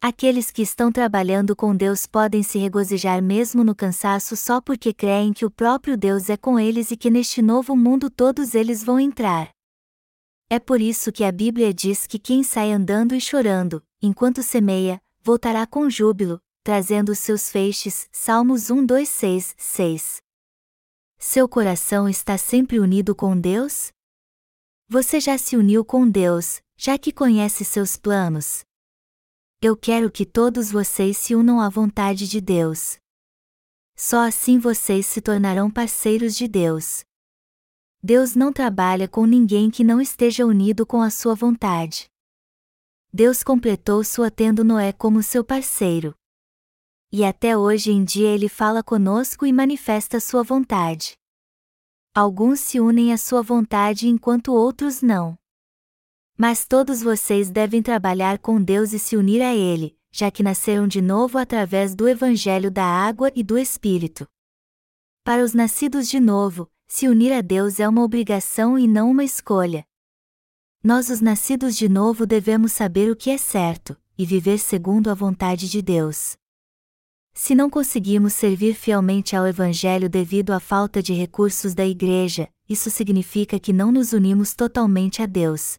Aqueles 0.06 0.52
que 0.52 0.62
estão 0.62 0.92
trabalhando 0.92 1.56
com 1.56 1.74
Deus 1.74 2.06
podem 2.06 2.44
se 2.44 2.58
regozijar 2.58 3.24
mesmo 3.24 3.64
no 3.64 3.74
cansaço 3.74 4.36
só 4.36 4.60
porque 4.60 4.94
creem 4.94 5.32
que 5.32 5.46
o 5.46 5.50
próprio 5.50 5.96
Deus 5.96 6.30
é 6.30 6.36
com 6.36 6.60
eles 6.60 6.92
e 6.92 6.98
que 6.98 7.10
neste 7.10 7.42
novo 7.42 7.74
mundo 7.74 8.10
todos 8.10 8.54
eles 8.54 8.84
vão 8.84 9.00
entrar. 9.00 9.50
É 10.50 10.60
por 10.60 10.82
isso 10.82 11.10
que 11.10 11.24
a 11.24 11.32
Bíblia 11.32 11.74
diz 11.74 12.06
que 12.06 12.20
quem 12.20 12.44
sai 12.44 12.74
andando 12.74 13.16
e 13.16 13.22
chorando, 13.22 13.82
enquanto 14.02 14.44
semeia, 14.44 15.02
voltará 15.22 15.66
com 15.66 15.90
júbilo, 15.90 16.38
trazendo 16.66 17.14
os 17.14 17.20
seus 17.20 17.50
feixes. 17.50 18.10
Salmos 18.12 18.70
1, 18.70 18.86
2, 18.86 19.08
6, 19.08 19.56
6. 19.58 20.22
Seu 21.18 21.48
coração 21.48 22.10
está 22.10 22.38
sempre 22.38 22.78
unido 22.78 23.16
com 23.16 23.40
Deus? 23.40 23.90
Você 24.90 25.22
já 25.22 25.38
se 25.38 25.56
uniu 25.56 25.86
com 25.86 26.10
Deus, 26.10 26.62
já 26.76 26.98
que 26.98 27.14
conhece 27.14 27.64
seus 27.64 27.96
planos, 27.96 28.66
eu 29.66 29.78
quero 29.78 30.12
que 30.12 30.26
todos 30.26 30.70
vocês 30.70 31.16
se 31.16 31.34
unam 31.34 31.62
à 31.62 31.70
vontade 31.70 32.28
de 32.28 32.42
Deus. 32.42 32.98
Só 33.96 34.28
assim 34.28 34.60
vocês 34.60 35.06
se 35.06 35.22
tornarão 35.22 35.72
parceiros 35.72 36.36
de 36.36 36.50
Deus. 36.50 37.06
Deus 38.04 38.36
não 38.36 38.52
trabalha 38.52 39.08
com 39.08 39.26
ninguém 39.26 39.72
que 39.72 39.82
não 39.82 40.02
esteja 40.02 40.46
unido 40.46 40.86
com 40.86 41.02
a 41.02 41.10
sua 41.10 41.34
vontade. 41.34 42.08
Deus 43.14 43.42
completou 43.42 44.04
sua 44.04 44.30
tendo 44.30 44.66
Noé 44.66 44.92
como 44.92 45.24
seu 45.24 45.46
parceiro. 45.46 46.14
E 47.10 47.24
até 47.24 47.58
hoje 47.58 47.90
em 47.90 48.04
dia 48.04 48.28
ele 48.28 48.50
fala 48.50 48.84
conosco 48.84 49.46
e 49.46 49.54
manifesta 49.54 50.20
sua 50.20 50.44
vontade. 50.44 51.14
Alguns 52.14 52.60
se 52.60 52.82
unem 52.82 53.14
à 53.14 53.18
sua 53.18 53.42
vontade 53.42 54.10
enquanto 54.10 54.52
outros 54.52 55.02
não. 55.02 55.38
Mas 56.38 56.66
todos 56.66 57.02
vocês 57.02 57.52
devem 57.52 57.82
trabalhar 57.82 58.40
com 58.40 58.62
Deus 58.62 58.92
e 58.92 59.00
se 59.00 59.16
unir 59.16 59.42
a 59.42 59.54
Ele, 59.54 59.96
já 60.12 60.32
que 60.32 60.42
nasceram 60.42 60.88
de 60.88 61.02
novo 61.02 61.38
através 61.38 61.94
do 61.94 62.08
Evangelho 62.08 62.72
da 62.72 62.84
água 62.84 63.32
e 63.36 63.44
do 63.44 63.58
Espírito. 63.58 64.28
Para 65.24 65.44
os 65.44 65.54
nascidos 65.54 66.10
de 66.10 66.20
novo, 66.20 66.70
se 66.88 67.08
unir 67.08 67.32
a 67.32 67.42
Deus 67.42 67.80
é 67.80 67.88
uma 67.88 68.04
obrigação 68.04 68.78
e 68.78 68.88
não 68.88 69.10
uma 69.10 69.24
escolha. 69.24 69.86
Nós, 70.84 71.10
os 71.10 71.22
nascidos 71.22 71.78
de 71.78 71.88
novo, 71.88 72.26
devemos 72.26 72.74
saber 72.74 73.10
o 73.10 73.16
que 73.16 73.30
é 73.30 73.38
certo, 73.38 73.96
e 74.18 74.26
viver 74.26 74.58
segundo 74.58 75.10
a 75.10 75.14
vontade 75.14 75.70
de 75.70 75.82
Deus. 75.82 76.36
Se 77.34 77.56
não 77.56 77.70
conseguimos 77.70 78.34
servir 78.34 78.76
fielmente 78.76 79.36
ao 79.36 79.48
Evangelho 79.48 80.10
devido 80.10 80.52
à 80.52 80.60
falta 80.60 81.02
de 81.02 81.14
recursos 81.14 81.74
da 81.74 81.86
Igreja, 81.86 82.48
isso 82.68 82.92
significa 82.92 83.60
que 83.60 83.74
não 83.74 83.92
nos 83.92 84.14
unimos 84.14 84.54
totalmente 84.54 85.22
a 85.22 85.26
Deus. 85.26 85.78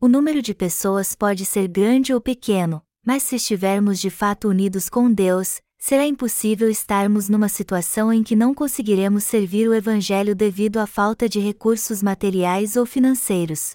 O 0.00 0.06
número 0.06 0.40
de 0.40 0.54
pessoas 0.54 1.16
pode 1.16 1.44
ser 1.44 1.66
grande 1.66 2.14
ou 2.14 2.20
pequeno, 2.20 2.80
mas 3.04 3.24
se 3.24 3.34
estivermos 3.34 3.98
de 3.98 4.10
fato 4.10 4.48
unidos 4.48 4.88
com 4.88 5.12
Deus, 5.12 5.60
será 5.76 6.06
impossível 6.06 6.70
estarmos 6.70 7.28
numa 7.28 7.48
situação 7.48 8.12
em 8.12 8.22
que 8.22 8.36
não 8.36 8.54
conseguiremos 8.54 9.24
servir 9.24 9.68
o 9.68 9.74
Evangelho 9.74 10.36
devido 10.36 10.76
à 10.76 10.86
falta 10.86 11.28
de 11.28 11.40
recursos 11.40 12.00
materiais 12.00 12.76
ou 12.76 12.86
financeiros. 12.86 13.72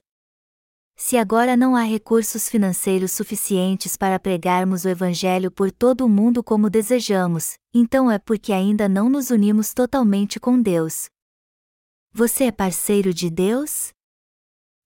Se 0.95 1.17
agora 1.17 1.57
não 1.57 1.75
há 1.75 1.83
recursos 1.83 2.47
financeiros 2.47 3.11
suficientes 3.11 3.97
para 3.97 4.17
pregarmos 4.17 4.85
o 4.85 4.89
Evangelho 4.89 5.51
por 5.51 5.73
todo 5.73 6.05
o 6.05 6.09
mundo 6.09 6.41
como 6.41 6.69
desejamos, 6.69 7.55
então 7.73 8.09
é 8.09 8.17
porque 8.17 8.53
ainda 8.53 8.87
não 8.87 9.09
nos 9.09 9.29
unimos 9.29 9.73
totalmente 9.73 10.39
com 10.39 10.61
Deus. 10.61 11.09
Você 12.13 12.45
é 12.45 12.51
parceiro 12.51 13.13
de 13.13 13.29
Deus? 13.29 13.91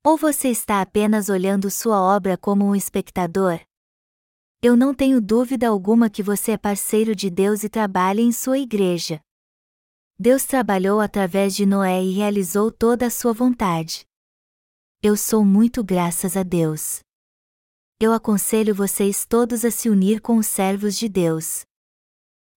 Ou 0.08 0.16
você 0.16 0.48
está 0.48 0.82
apenas 0.82 1.28
olhando 1.28 1.70
sua 1.70 2.02
obra 2.02 2.38
como 2.38 2.64
um 2.64 2.74
espectador? 2.74 3.60
Eu 4.62 4.74
não 4.78 4.94
tenho 4.94 5.20
dúvida 5.20 5.68
alguma 5.68 6.10
que 6.10 6.24
você 6.24 6.54
é 6.54 6.58
parceiro 6.58 7.14
de 7.14 7.30
Deus 7.30 7.62
e 7.66 7.68
trabalha 7.68 8.22
em 8.22 8.32
sua 8.32 8.58
igreja. 8.58 9.20
Deus 10.18 10.46
trabalhou 10.46 11.02
através 11.02 11.54
de 11.54 11.66
Noé 11.66 12.02
e 12.02 12.14
realizou 12.14 12.72
toda 12.72 13.08
a 13.08 13.10
sua 13.10 13.34
vontade. 13.34 14.06
Eu 15.04 15.18
sou 15.18 15.44
muito 15.44 15.84
graças 15.84 16.38
a 16.38 16.44
Deus. 16.44 17.02
Eu 18.00 18.14
aconselho 18.14 18.74
vocês 18.74 19.26
todos 19.26 19.66
a 19.66 19.72
se 19.72 19.90
unir 19.90 20.22
com 20.22 20.38
os 20.38 20.48
servos 20.48 20.96
de 20.98 21.10
Deus. 21.10 21.66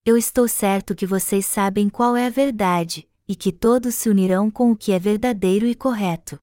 Eu 0.07 0.17
estou 0.17 0.47
certo 0.47 0.95
que 0.95 1.05
vocês 1.05 1.47
sabem 1.47 1.89
qual 1.89 2.17
é 2.17 2.27
a 2.29 2.31
verdade, 2.31 3.11
e 3.27 3.35
que 3.35 3.51
todos 3.51 3.97
se 3.97 4.09
unirão 4.09 4.53
com 4.53 4.71
o 4.71 4.77
que 4.77 4.93
é 4.93 5.01
verdadeiro 5.01 5.67
e 5.67 5.75
correto. 5.75 6.39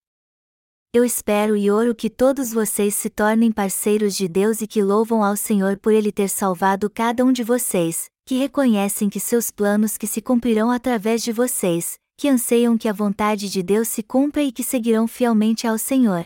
Eu 0.93 1.03
espero 1.03 1.57
e 1.57 1.69
oro 1.69 1.93
que 1.93 2.09
todos 2.09 2.53
vocês 2.53 2.95
se 2.95 3.09
tornem 3.09 3.51
parceiros 3.51 4.15
de 4.15 4.27
Deus 4.27 4.61
e 4.61 4.67
que 4.67 4.81
louvam 4.81 5.21
ao 5.21 5.35
Senhor 5.35 5.77
por 5.77 5.91
Ele 5.91 6.11
ter 6.11 6.29
salvado 6.29 6.89
cada 6.89 7.25
um 7.25 7.31
de 7.31 7.43
vocês, 7.43 8.09
que 8.25 8.35
reconhecem 8.35 9.09
que 9.09 9.19
seus 9.19 9.51
planos 9.51 9.97
que 9.97 10.07
se 10.07 10.21
cumprirão 10.21 10.71
através 10.71 11.21
de 11.21 11.33
vocês, 11.33 11.99
que 12.17 12.29
anseiam 12.29 12.77
que 12.77 12.87
a 12.87 12.93
vontade 12.93 13.49
de 13.49 13.61
Deus 13.61 13.89
se 13.89 14.01
cumpra 14.01 14.41
e 14.41 14.51
que 14.51 14.63
seguirão 14.63 15.07
fielmente 15.07 15.67
ao 15.67 15.77
Senhor. 15.77 16.25